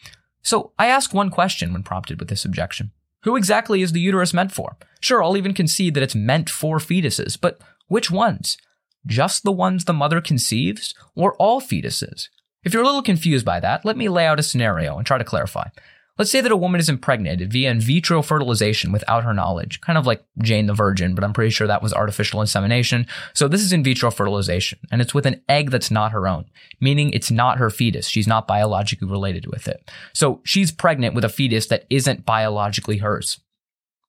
So 0.41 0.72
I 0.78 0.88
ask 0.88 1.13
one 1.13 1.30
question 1.30 1.72
when 1.72 1.84
prompted 1.84 2.20
with 2.20 2.30
this 2.30 2.46
objection. 2.46 2.91
Who 3.24 3.36
exactly 3.36 3.84
is 3.84 3.91
the 3.91 4.02
uterus 4.02 4.34
meant 4.34 4.52
for? 4.52 4.78
Sure, 5.02 5.24
I'll 5.24 5.38
even 5.38 5.54
concede 5.54 5.94
that 5.94 6.04
it's 6.04 6.15
meant 6.15 6.50
for 6.50 6.78
fetuses, 6.78 7.39
but 7.39 7.60
which 7.88 8.10
ones? 8.10 8.58
Just 9.06 9.44
the 9.44 9.52
ones 9.52 9.86
the 9.86 9.94
mother 9.94 10.22
conceives, 10.22 10.94
or 11.15 11.36
all 11.36 11.62
fetuses? 11.62 12.30
If 12.63 12.74
you're 12.74 12.84
a 12.84 12.86
little 12.86 13.04
confused 13.04 13.46
by 13.46 13.60
that, 13.60 13.86
let 13.86 13.98
me 13.98 14.10
lay 14.10 14.26
out 14.26 14.39
a 14.39 14.44
scenario 14.44 14.98
and 14.98 15.06
try 15.06 15.18
to 15.18 15.24
clarify. 15.24 15.70
Let's 16.18 16.32
say 16.32 16.39
that 16.39 16.52
a 16.52 16.56
woman 16.56 16.80
is 16.80 16.88
impregnated 16.88 17.52
via 17.52 17.70
in 17.70 17.82
vitro 17.82 18.22
fertilization 18.22 18.94
without 18.94 19.26
her 19.26 19.34
knowledge, 19.34 19.82
kind 19.82 19.98
of 19.98 20.08
like 20.08 20.24
Jane 20.41 20.65
the 20.65 20.74
Virgin, 20.74 21.13
but 21.13 21.26
I'm 21.26 21.34
pretty 21.34 21.52
sure 21.52 21.68
that 21.68 21.84
was 21.84 21.94
artificial 21.94 22.39
insemination. 22.39 23.06
So 23.34 23.50
this 23.50 23.62
is 23.62 23.74
in 23.74 23.84
vitro 23.84 24.10
fertilization, 24.10 24.80
and 24.91 25.02
it's 25.02 25.13
with 25.13 25.26
an 25.26 25.41
egg 25.50 25.72
that's 25.72 25.91
not 25.91 26.13
her 26.13 26.26
own, 26.26 26.46
meaning 26.80 27.10
it's 27.10 27.32
not 27.32 27.58
her 27.58 27.70
fetus. 27.70 28.08
She's 28.08 28.28
not 28.28 28.48
biologically 28.48 29.10
related 29.10 29.48
with 29.48 29.68
it. 29.68 29.91
So 30.13 30.39
she's 30.46 30.72
pregnant 30.72 31.15
with 31.15 31.26
a 31.26 31.30
fetus 31.30 31.68
that 31.68 31.86
isn't 31.89 32.26
biologically 32.26 33.00
hers. 33.00 33.41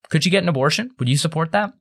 Could 0.08 0.22
she 0.22 0.30
get 0.30 0.44
an 0.44 0.48
abortion? 0.48 0.92
Would 1.00 1.08
you 1.08 1.16
support 1.16 1.50
that? 1.50 1.74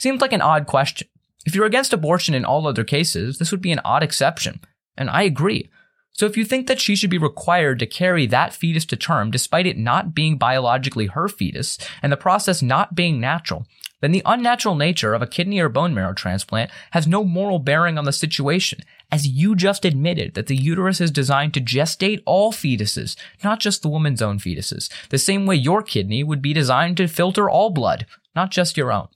Seems 0.00 0.20
like 0.20 0.32
an 0.32 0.42
odd 0.42 0.66
question. 0.66 1.06
If 1.46 1.54
you're 1.54 1.66
against 1.66 1.92
abortion 1.92 2.34
in 2.34 2.44
all 2.44 2.66
other 2.66 2.84
cases, 2.84 3.38
this 3.38 3.50
would 3.50 3.62
be 3.62 3.72
an 3.72 3.80
odd 3.84 4.02
exception. 4.02 4.60
And 4.96 5.08
I 5.08 5.22
agree. 5.22 5.70
So 6.12 6.26
if 6.26 6.36
you 6.36 6.44
think 6.44 6.66
that 6.66 6.80
she 6.80 6.96
should 6.96 7.08
be 7.08 7.18
required 7.18 7.78
to 7.78 7.86
carry 7.86 8.26
that 8.26 8.52
fetus 8.52 8.84
to 8.86 8.96
term 8.96 9.30
despite 9.30 9.66
it 9.66 9.78
not 9.78 10.14
being 10.14 10.36
biologically 10.36 11.06
her 11.06 11.28
fetus 11.28 11.78
and 12.02 12.12
the 12.12 12.16
process 12.16 12.60
not 12.60 12.94
being 12.94 13.20
natural, 13.20 13.64
then 14.00 14.12
the 14.12 14.22
unnatural 14.26 14.74
nature 14.74 15.14
of 15.14 15.22
a 15.22 15.26
kidney 15.26 15.60
or 15.60 15.68
bone 15.68 15.94
marrow 15.94 16.12
transplant 16.12 16.70
has 16.92 17.06
no 17.06 17.22
moral 17.22 17.58
bearing 17.58 17.96
on 17.96 18.04
the 18.04 18.12
situation, 18.12 18.80
as 19.12 19.28
you 19.28 19.54
just 19.54 19.84
admitted 19.84 20.34
that 20.34 20.46
the 20.46 20.56
uterus 20.56 21.00
is 21.00 21.10
designed 21.10 21.54
to 21.54 21.60
gestate 21.60 22.22
all 22.26 22.52
fetuses, 22.52 23.16
not 23.44 23.60
just 23.60 23.82
the 23.82 23.88
woman's 23.88 24.22
own 24.22 24.38
fetuses, 24.38 24.90
the 25.10 25.18
same 25.18 25.46
way 25.46 25.54
your 25.54 25.82
kidney 25.82 26.24
would 26.24 26.42
be 26.42 26.52
designed 26.52 26.96
to 26.96 27.08
filter 27.08 27.48
all 27.48 27.70
blood, 27.70 28.06
not 28.34 28.50
just 28.50 28.76
your 28.76 28.90
own. 28.92 29.08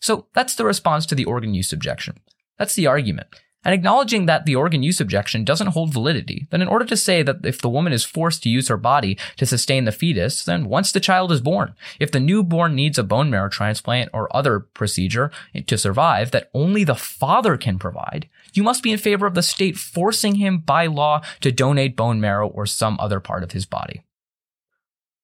So 0.00 0.26
that's 0.34 0.54
the 0.54 0.64
response 0.64 1.06
to 1.06 1.14
the 1.14 1.24
organ 1.24 1.54
use 1.54 1.72
objection. 1.72 2.20
That's 2.58 2.74
the 2.74 2.86
argument. 2.86 3.28
And 3.64 3.74
acknowledging 3.74 4.26
that 4.26 4.46
the 4.46 4.54
organ 4.54 4.84
use 4.84 5.00
objection 5.00 5.44
doesn't 5.44 5.68
hold 5.68 5.92
validity, 5.92 6.46
then 6.50 6.62
in 6.62 6.68
order 6.68 6.84
to 6.84 6.96
say 6.96 7.24
that 7.24 7.44
if 7.44 7.60
the 7.60 7.68
woman 7.68 7.92
is 7.92 8.04
forced 8.04 8.42
to 8.44 8.48
use 8.48 8.68
her 8.68 8.76
body 8.76 9.18
to 9.36 9.46
sustain 9.46 9.84
the 9.84 9.92
fetus, 9.92 10.44
then 10.44 10.68
once 10.68 10.92
the 10.92 11.00
child 11.00 11.32
is 11.32 11.40
born, 11.40 11.74
if 11.98 12.12
the 12.12 12.20
newborn 12.20 12.76
needs 12.76 12.98
a 12.98 13.02
bone 13.02 13.30
marrow 13.30 13.48
transplant 13.48 14.10
or 14.14 14.34
other 14.34 14.60
procedure 14.60 15.32
to 15.66 15.76
survive 15.76 16.30
that 16.30 16.50
only 16.54 16.84
the 16.84 16.94
father 16.94 17.56
can 17.56 17.78
provide, 17.78 18.28
you 18.54 18.62
must 18.62 18.82
be 18.82 18.92
in 18.92 18.98
favor 18.98 19.26
of 19.26 19.34
the 19.34 19.42
state 19.42 19.76
forcing 19.76 20.36
him 20.36 20.58
by 20.58 20.86
law 20.86 21.20
to 21.40 21.50
donate 21.50 21.96
bone 21.96 22.20
marrow 22.20 22.48
or 22.48 22.64
some 22.64 22.96
other 23.00 23.18
part 23.18 23.42
of 23.42 23.52
his 23.52 23.66
body. 23.66 24.02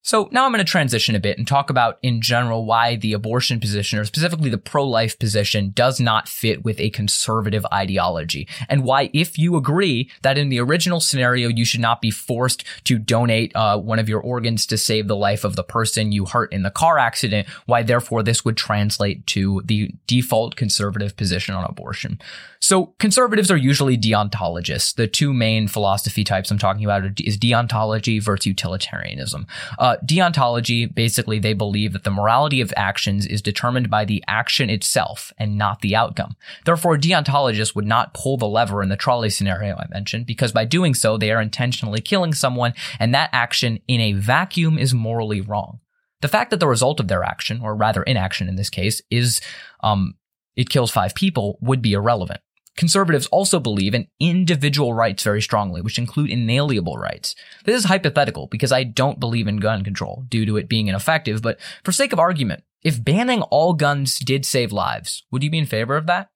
So 0.06 0.28
now 0.30 0.44
I'm 0.44 0.52
going 0.52 0.58
to 0.58 0.70
transition 0.70 1.14
a 1.14 1.18
bit 1.18 1.38
and 1.38 1.48
talk 1.48 1.70
about 1.70 1.98
in 2.02 2.20
general 2.20 2.66
why 2.66 2.96
the 2.96 3.14
abortion 3.14 3.58
position 3.58 3.98
or 3.98 4.04
specifically 4.04 4.50
the 4.50 4.58
pro-life 4.58 5.18
position 5.18 5.70
does 5.74 5.98
not 5.98 6.28
fit 6.28 6.62
with 6.62 6.78
a 6.78 6.90
conservative 6.90 7.64
ideology 7.72 8.46
and 8.68 8.84
why 8.84 9.08
if 9.14 9.38
you 9.38 9.56
agree 9.56 10.10
that 10.20 10.36
in 10.36 10.50
the 10.50 10.60
original 10.60 11.00
scenario 11.00 11.48
you 11.48 11.64
should 11.64 11.80
not 11.80 12.02
be 12.02 12.10
forced 12.10 12.64
to 12.84 12.98
donate 12.98 13.50
uh, 13.56 13.78
one 13.78 13.98
of 13.98 14.06
your 14.06 14.20
organs 14.20 14.66
to 14.66 14.76
save 14.76 15.08
the 15.08 15.16
life 15.16 15.42
of 15.42 15.56
the 15.56 15.64
person 15.64 16.12
you 16.12 16.26
hurt 16.26 16.52
in 16.52 16.64
the 16.64 16.70
car 16.70 16.98
accident, 16.98 17.48
why 17.64 17.82
therefore 17.82 18.22
this 18.22 18.44
would 18.44 18.58
translate 18.58 19.26
to 19.26 19.62
the 19.64 19.90
default 20.06 20.54
conservative 20.54 21.16
position 21.16 21.54
on 21.54 21.64
abortion. 21.64 22.20
So 22.60 22.94
conservatives 22.98 23.50
are 23.50 23.58
usually 23.58 23.98
deontologists. 23.98 24.94
The 24.94 25.06
two 25.06 25.34
main 25.34 25.68
philosophy 25.68 26.24
types 26.24 26.50
I'm 26.50 26.58
talking 26.58 26.84
about 26.84 27.20
is 27.20 27.36
deontology 27.36 28.22
versus 28.22 28.46
utilitarianism. 28.46 29.46
Uh, 29.78 29.93
deontology, 30.04 30.92
basically, 30.92 31.38
they 31.38 31.52
believe 31.52 31.92
that 31.92 32.04
the 32.04 32.10
morality 32.10 32.60
of 32.60 32.72
actions 32.76 33.26
is 33.26 33.42
determined 33.42 33.90
by 33.90 34.04
the 34.04 34.22
action 34.26 34.70
itself 34.70 35.32
and 35.38 35.58
not 35.58 35.80
the 35.80 35.94
outcome. 35.94 36.36
Therefore, 36.64 36.96
deontologists 36.96 37.74
would 37.74 37.86
not 37.86 38.14
pull 38.14 38.36
the 38.36 38.46
lever 38.46 38.82
in 38.82 38.88
the 38.88 38.96
trolley 38.96 39.30
scenario 39.30 39.76
I 39.76 39.86
mentioned, 39.90 40.26
because 40.26 40.52
by 40.52 40.64
doing 40.64 40.94
so, 40.94 41.16
they 41.16 41.30
are 41.30 41.40
intentionally 41.40 42.00
killing 42.00 42.32
someone, 42.32 42.74
and 42.98 43.14
that 43.14 43.30
action 43.32 43.80
in 43.88 44.00
a 44.00 44.12
vacuum 44.12 44.78
is 44.78 44.94
morally 44.94 45.40
wrong. 45.40 45.80
The 46.20 46.28
fact 46.28 46.50
that 46.50 46.60
the 46.60 46.68
result 46.68 47.00
of 47.00 47.08
their 47.08 47.22
action, 47.22 47.60
or 47.60 47.74
rather 47.74 48.02
inaction 48.02 48.48
in 48.48 48.56
this 48.56 48.70
case, 48.70 49.02
is 49.10 49.40
um, 49.82 50.14
it 50.56 50.70
kills 50.70 50.90
five 50.90 51.14
people 51.14 51.58
would 51.60 51.82
be 51.82 51.92
irrelevant. 51.92 52.40
Conservatives 52.76 53.26
also 53.28 53.60
believe 53.60 53.94
in 53.94 54.08
individual 54.18 54.94
rights 54.94 55.22
very 55.22 55.40
strongly, 55.40 55.80
which 55.80 55.98
include 55.98 56.30
inalienable 56.30 56.96
rights. 56.96 57.36
This 57.64 57.76
is 57.76 57.84
hypothetical 57.84 58.48
because 58.48 58.72
I 58.72 58.82
don't 58.82 59.20
believe 59.20 59.46
in 59.46 59.58
gun 59.58 59.84
control 59.84 60.24
due 60.28 60.44
to 60.46 60.56
it 60.56 60.68
being 60.68 60.88
ineffective, 60.88 61.40
but 61.40 61.60
for 61.84 61.92
sake 61.92 62.12
of 62.12 62.18
argument, 62.18 62.64
if 62.82 63.02
banning 63.02 63.42
all 63.42 63.74
guns 63.74 64.18
did 64.18 64.44
save 64.44 64.72
lives, 64.72 65.24
would 65.30 65.42
you 65.42 65.50
be 65.50 65.58
in 65.58 65.66
favor 65.66 65.96
of 65.96 66.06
that? 66.06 66.30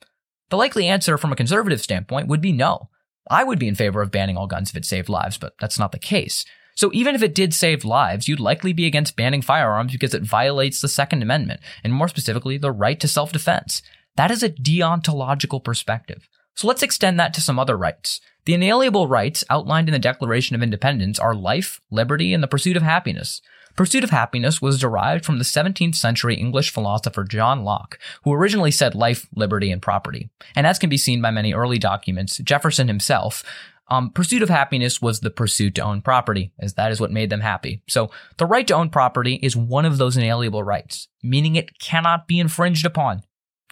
The 0.51 0.57
likely 0.57 0.87
answer 0.87 1.19
from 1.19 1.33
a 1.33 1.37
conservative 1.37 1.81
standpoint 1.81 2.29
would 2.29 2.41
be 2.41 2.53
no. 2.53 2.89
I 3.31 3.45
would 3.45 3.59
be 3.59 3.69
in 3.69 3.75
favor 3.75 4.01
of 4.01 4.11
banning 4.11 4.37
all 4.37 4.47
guns 4.47 4.71
if 4.71 4.77
it 4.77 4.85
saved 4.85 5.09
lives, 5.09 5.37
but 5.37 5.55
that's 5.61 5.79
not 5.79 5.93
the 5.93 5.99
case. 5.99 6.45
So 6.75 6.91
even 6.95 7.17
if 7.17 7.23
it 7.23 7.35
did 7.35 7.53
save 7.53 7.85
lives, 7.85 8.29
you'd 8.29 8.41
likely 8.41 8.73
be 8.73 8.87
against 8.87 9.17
banning 9.17 9.43
firearms 9.43 9.93
because 9.93 10.15
it 10.15 10.23
violates 10.23 10.81
the 10.81 10.89
Second 10.89 11.23
Amendment, 11.23 11.61
and 11.83 11.93
more 11.93 12.07
specifically, 12.07 12.57
the 12.57 12.71
right 12.71 13.01
to 13.01 13.09
self-defense. 13.09 13.83
That 14.19 14.33
is 14.33 14.43
a 14.43 14.51
deontological 14.51 15.63
perspective. 15.63 16.29
So 16.57 16.67
let's 16.67 16.83
extend 16.83 17.21
that 17.21 17.33
to 17.35 17.41
some 17.41 17.57
other 17.57 17.79
rights. 17.79 18.21
The 18.47 18.55
inalienable 18.55 19.07
rights 19.07 19.45
outlined 19.49 19.89
in 19.89 19.93
the 19.93 20.01
Declaration 20.01 20.57
of 20.57 20.63
Independence 20.63 21.21
are 21.21 21.37
life, 21.37 21.81
liberty, 21.93 22.35
and 22.35 22.43
the 22.43 22.49
pursuit 22.49 22.77
of 22.77 22.83
happiness. 22.83 23.41
Pursuit 23.77 24.03
of 24.03 24.11
happiness 24.11 24.61
was 24.61 24.81
derived 24.81 25.25
from 25.25 25.39
the 25.39 25.45
17th 25.45 25.95
century 25.95 26.35
English 26.35 26.73
philosopher 26.73 27.23
John 27.23 27.63
Locke, 27.63 27.97
who 28.25 28.33
originally 28.33 28.73
said 28.73 28.97
life, 28.97 29.29
liberty, 29.37 29.71
and 29.71 29.81
property. 29.81 30.31
And 30.57 30.67
as 30.67 30.81
can 30.81 30.91
be 30.91 30.97
seen 30.97 31.23
by 31.23 31.31
many 31.31 31.55
early 31.55 31.79
documents, 31.79 32.39
Jefferson 32.39 32.89
himself, 32.89 33.45
um, 33.87 34.11
pursuit 34.11 34.43
of 34.43 34.49
happiness 34.49 35.01
was 35.01 35.21
the 35.21 35.31
pursuit 35.31 35.77
to 35.77 35.83
own 35.83 36.03
property, 36.03 36.51
as 36.59 36.75
that 36.75 36.91
is 36.91 37.01
what 37.01 37.13
made 37.13 37.31
them 37.31 37.43
happy. 37.43 37.83
So 37.87 38.11
the 38.37 38.47
right 38.47 38.67
to 38.67 38.75
own 38.75 38.91
property 38.91 39.39
is 39.45 39.55
one 39.55 39.85
of 39.85 39.97
those 39.97 40.17
inalienable 40.17 40.65
rights, 40.65 41.07
meaning 41.23 41.55
it 41.55 41.79
cannot 41.79 42.27
be 42.27 42.41
infringed 42.41 42.85
upon 42.85 43.23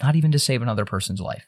not 0.03 0.17
even 0.17 0.33
to 0.33 0.39
save 0.39 0.63
another 0.63 0.85
person's 0.85 1.21
life. 1.21 1.47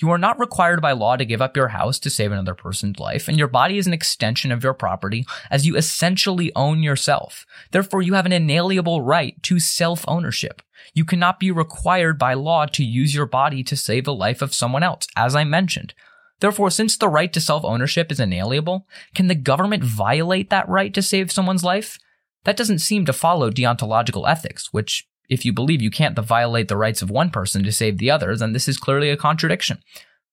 You 0.00 0.10
are 0.10 0.18
not 0.18 0.40
required 0.40 0.82
by 0.82 0.92
law 0.92 1.16
to 1.16 1.24
give 1.24 1.40
up 1.40 1.56
your 1.56 1.68
house 1.68 1.98
to 2.00 2.10
save 2.10 2.32
another 2.32 2.54
person's 2.54 2.98
life, 2.98 3.28
and 3.28 3.38
your 3.38 3.46
body 3.48 3.78
is 3.78 3.86
an 3.86 3.92
extension 3.92 4.50
of 4.50 4.62
your 4.64 4.74
property 4.74 5.24
as 5.50 5.66
you 5.66 5.76
essentially 5.76 6.52
own 6.56 6.82
yourself. 6.82 7.46
Therefore, 7.70 8.02
you 8.02 8.14
have 8.14 8.26
an 8.26 8.32
inalienable 8.32 9.02
right 9.02 9.40
to 9.44 9.60
self 9.60 10.04
ownership. 10.08 10.62
You 10.94 11.04
cannot 11.04 11.38
be 11.38 11.50
required 11.50 12.18
by 12.18 12.34
law 12.34 12.66
to 12.66 12.84
use 12.84 13.14
your 13.14 13.26
body 13.26 13.62
to 13.64 13.76
save 13.76 14.04
the 14.04 14.14
life 14.14 14.42
of 14.42 14.52
someone 14.52 14.82
else, 14.82 15.06
as 15.16 15.36
I 15.36 15.44
mentioned. 15.44 15.94
Therefore, 16.40 16.70
since 16.70 16.96
the 16.96 17.08
right 17.08 17.32
to 17.32 17.40
self 17.40 17.64
ownership 17.64 18.10
is 18.10 18.18
inalienable, 18.18 18.88
can 19.14 19.28
the 19.28 19.34
government 19.36 19.84
violate 19.84 20.50
that 20.50 20.68
right 20.68 20.92
to 20.92 21.02
save 21.02 21.30
someone's 21.30 21.64
life? 21.64 21.98
That 22.44 22.56
doesn't 22.56 22.80
seem 22.80 23.06
to 23.06 23.12
follow 23.12 23.50
deontological 23.50 24.28
ethics, 24.28 24.72
which 24.72 25.08
if 25.28 25.44
you 25.44 25.52
believe 25.52 25.82
you 25.82 25.90
can't 25.90 26.18
violate 26.18 26.68
the 26.68 26.76
rights 26.76 27.02
of 27.02 27.10
one 27.10 27.30
person 27.30 27.62
to 27.64 27.72
save 27.72 27.98
the 27.98 28.10
other, 28.10 28.36
then 28.36 28.52
this 28.52 28.68
is 28.68 28.78
clearly 28.78 29.10
a 29.10 29.16
contradiction. 29.16 29.78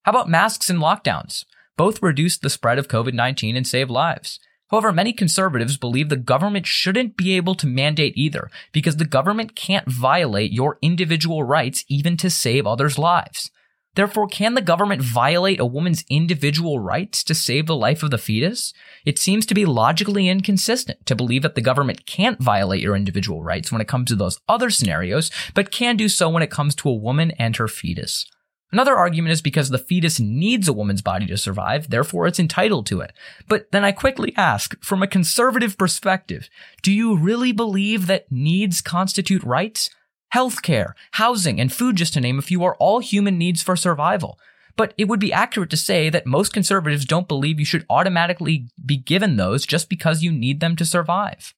How 0.04 0.12
about 0.12 0.30
masks 0.30 0.69
and 0.69 0.80
lockdowns? 0.80 1.45
Both 1.77 2.04
reduce 2.04 2.38
the 2.38 2.49
spread 2.49 2.77
of 2.77 2.88
COVID 2.88 3.13
19 3.13 3.56
and 3.56 3.65
save 3.65 3.89
lives. 3.89 4.39
However, 4.69 4.93
many 4.93 5.12
conservatives 5.12 5.77
believe 5.77 6.08
the 6.08 6.15
government 6.15 6.65
shouldn't 6.65 7.17
be 7.17 7.36
able 7.36 7.56
to 7.56 7.67
mandate 7.67 8.13
either 8.15 8.49
because 8.71 8.97
the 8.97 9.06
government 9.06 9.56
can't 9.56 9.89
violate 9.89 10.54
your 10.54 10.77
individual 10.82 11.43
rights 11.43 11.84
even 11.89 12.15
to 12.17 12.30
save 12.30 12.65
others' 12.65 12.97
lives. 12.97 13.51
Therefore, 13.95 14.27
can 14.27 14.54
the 14.54 14.62
government 14.62 15.01
violate 15.01 15.60
a 15.60 15.65
woman's 15.65 16.06
individual 16.10 16.80
rights 16.80 17.23
to 17.25 17.36
save 17.36 17.67
the 17.67 17.75
life 17.75 18.04
of 18.04 18.12
the 18.12 18.17
fetus? 18.17 18.73
It 19.06 19.19
seems 19.19 19.45
to 19.47 19.54
be 19.54 19.65
logically 19.65 20.30
inconsistent 20.30 21.06
to 21.08 21.15
believe 21.15 21.41
that 21.41 21.56
the 21.56 21.62
government 21.62 22.06
can't 22.06 22.41
violate 22.41 22.82
your 22.82 22.95
individual 22.95 23.43
rights 23.43 23.71
when 23.71 23.82
it 23.82 23.89
comes 23.89 24.10
to 24.10 24.15
those 24.15 24.39
other 24.47 24.69
scenarios, 24.69 25.30
but 25.54 25.71
can 25.71 25.97
do 25.97 26.08
so 26.08 26.30
when 26.30 26.43
it 26.43 26.51
comes 26.51 26.73
to 26.75 26.89
a 26.89 26.95
woman 26.95 27.32
and 27.32 27.58
her 27.58 27.67
fetus. 27.67 28.25
Another 28.71 28.95
argument 28.95 29.34
is 29.34 29.41
because 29.41 29.69
the 29.69 29.77
fetus 29.77 30.17
needs 30.19 30.69
a 30.69 30.73
woman's 30.73 31.01
body 31.01 31.25
to 31.25 31.36
survive, 31.36 31.89
therefore 31.89 32.25
it's 32.25 32.39
entitled 32.39 32.86
to 32.86 33.01
it. 33.01 33.12
But 33.49 33.69
then 33.73 33.84
I 33.84 33.91
quickly 33.91 34.34
ask, 34.38 34.82
from 34.82 35.04
a 35.04 35.08
conservative 35.08 35.77
perspective, 35.77 36.49
do 36.82 36.93
you 36.93 37.17
really 37.17 37.51
believe 37.51 38.08
that 38.08 38.32
needs 38.32 38.80
constitute 38.82 39.43
rights? 39.43 39.89
Healthcare, 40.34 40.94
housing, 41.12 41.60
and 41.60 41.72
food, 41.72 41.98
just 41.98 42.13
to 42.13 42.22
name 42.22 42.39
a 42.39 42.41
few, 42.41 42.63
are 42.63 42.76
all 42.76 43.00
human 43.00 43.38
needs 43.38 43.62
for 43.62 43.76
survival. 43.76 44.39
But 44.78 44.94
it 44.98 45.10
would 45.10 45.20
be 45.20 45.34
accurate 45.34 45.70
to 45.72 45.78
say 45.78 46.10
that 46.10 46.26
most 46.26 46.54
conservatives 46.54 47.06
don't 47.06 47.28
believe 47.28 47.60
you 47.60 47.65
should 47.65 47.86
automatically 47.89 48.67
be 48.86 48.98
given 48.98 49.36
those 49.36 49.65
just 49.65 49.89
because 49.89 50.24
you 50.24 50.32
need 50.32 50.62
them 50.62 50.76
to 50.78 50.86
survive. 50.86 51.54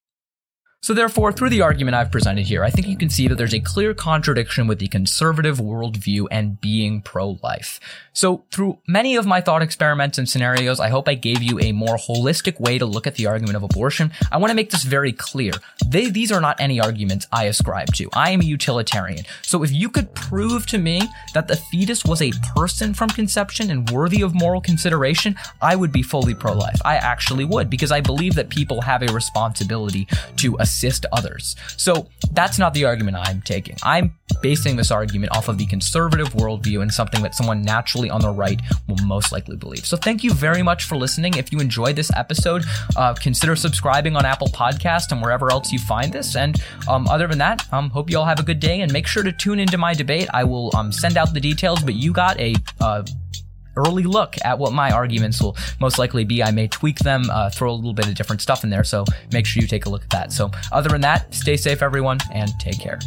So, 0.83 0.93
therefore, 0.93 1.31
through 1.31 1.51
the 1.51 1.61
argument 1.61 1.95
I've 1.95 2.11
presented 2.11 2.45
here, 2.45 2.61
I 2.61 2.69
think 2.69 2.87
you 2.87 2.97
can 2.97 3.09
see 3.09 3.29
that 3.29 3.35
there's 3.35 3.53
a 3.53 3.61
clear 3.61 3.93
contradiction 3.93 4.67
with 4.67 4.79
the 4.79 4.89
conservative 4.89 5.59
worldview 5.59 6.27
and 6.29 6.59
being 6.59 7.01
pro 7.01 7.39
life. 7.41 7.79
So, 8.11 8.43
through 8.51 8.79
many 8.85 9.15
of 9.15 9.25
my 9.25 9.39
thought 9.39 9.61
experiments 9.61 10.17
and 10.17 10.27
scenarios, 10.27 10.81
I 10.81 10.89
hope 10.89 11.07
I 11.07 11.13
gave 11.13 11.41
you 11.41 11.57
a 11.61 11.71
more 11.71 11.95
holistic 11.95 12.59
way 12.59 12.79
to 12.79 12.85
look 12.85 13.07
at 13.07 13.15
the 13.15 13.27
argument 13.27 13.55
of 13.55 13.63
abortion. 13.63 14.11
I 14.29 14.35
want 14.35 14.51
to 14.51 14.55
make 14.55 14.71
this 14.71 14.83
very 14.83 15.13
clear. 15.13 15.53
They, 15.87 16.09
these 16.09 16.33
are 16.33 16.41
not 16.41 16.59
any 16.59 16.81
arguments 16.81 17.27
I 17.31 17.45
ascribe 17.45 17.93
to. 17.93 18.09
I 18.11 18.31
am 18.31 18.41
a 18.41 18.43
utilitarian. 18.43 19.23
So, 19.41 19.63
if 19.63 19.71
you 19.71 19.87
could 19.87 20.13
prove 20.13 20.67
to 20.67 20.77
me 20.77 21.01
that 21.33 21.47
the 21.47 21.55
fetus 21.55 22.03
was 22.03 22.21
a 22.21 22.33
person 22.57 22.93
from 22.93 23.07
conception 23.09 23.71
and 23.71 23.89
worthy 23.89 24.21
of 24.21 24.35
moral 24.35 24.59
consideration, 24.59 25.37
I 25.61 25.77
would 25.77 25.93
be 25.93 26.03
fully 26.03 26.35
pro 26.35 26.51
life. 26.51 26.81
I 26.83 26.97
actually 26.97 27.45
would, 27.45 27.69
because 27.69 27.93
I 27.93 28.01
believe 28.01 28.35
that 28.35 28.49
people 28.49 28.81
have 28.81 29.01
a 29.01 29.13
responsibility 29.13 30.09
to 30.35 30.57
assist 30.73 31.05
others. 31.11 31.55
So 31.77 32.07
that's 32.31 32.57
not 32.57 32.73
the 32.73 32.85
argument 32.85 33.17
I'm 33.17 33.41
taking. 33.41 33.77
I'm 33.83 34.15
basing 34.41 34.75
this 34.75 34.89
argument 34.89 35.35
off 35.35 35.47
of 35.47 35.57
the 35.57 35.65
conservative 35.67 36.29
worldview 36.33 36.81
and 36.81 36.91
something 36.91 37.21
that 37.21 37.35
someone 37.35 37.61
naturally 37.61 38.09
on 38.09 38.21
the 38.21 38.29
right 38.29 38.59
will 38.87 39.03
most 39.05 39.31
likely 39.31 39.55
believe. 39.55 39.85
So 39.85 39.95
thank 39.95 40.23
you 40.23 40.33
very 40.33 40.63
much 40.63 40.85
for 40.85 40.95
listening. 40.95 41.35
If 41.35 41.51
you 41.51 41.59
enjoyed 41.59 41.95
this 41.95 42.11
episode, 42.15 42.63
uh, 42.97 43.13
consider 43.13 43.55
subscribing 43.55 44.15
on 44.15 44.25
Apple 44.25 44.47
Podcast 44.47 45.11
and 45.11 45.21
wherever 45.21 45.51
else 45.51 45.71
you 45.71 45.79
find 45.79 46.11
this. 46.11 46.35
And 46.35 46.61
um, 46.89 47.07
other 47.07 47.27
than 47.27 47.37
that, 47.37 47.71
um, 47.71 47.89
hope 47.91 48.09
you 48.09 48.17
all 48.17 48.25
have 48.25 48.39
a 48.39 48.43
good 48.43 48.59
day 48.59 48.81
and 48.81 48.91
make 48.91 49.05
sure 49.05 49.23
to 49.23 49.31
tune 49.31 49.59
into 49.59 49.77
my 49.77 49.93
debate. 49.93 50.27
I 50.33 50.43
will 50.43 50.75
um, 50.75 50.91
send 50.91 51.17
out 51.17 51.33
the 51.33 51.39
details, 51.39 51.83
but 51.83 51.93
you 51.93 52.11
got 52.11 52.39
a 52.39 52.55
uh, 52.81 53.03
early 53.75 54.03
look 54.03 54.35
at 54.43 54.57
what 54.57 54.73
my 54.73 54.91
arguments 54.91 55.41
will 55.41 55.57
most 55.79 55.97
likely 55.99 56.23
be. 56.23 56.43
I 56.43 56.51
may 56.51 56.67
tweak 56.67 56.99
them, 56.99 57.29
uh, 57.29 57.49
throw 57.49 57.71
a 57.71 57.75
little 57.75 57.93
bit 57.93 58.07
of 58.07 58.15
different 58.15 58.41
stuff 58.41 58.63
in 58.63 58.69
there. 58.69 58.83
So 58.83 59.05
make 59.31 59.45
sure 59.45 59.61
you 59.61 59.67
take 59.67 59.85
a 59.85 59.89
look 59.89 60.03
at 60.03 60.09
that. 60.11 60.31
So 60.31 60.51
other 60.71 60.89
than 60.89 61.01
that, 61.01 61.33
stay 61.33 61.57
safe, 61.57 61.81
everyone, 61.81 62.19
and 62.31 62.51
take 62.59 62.79
care. 62.79 62.99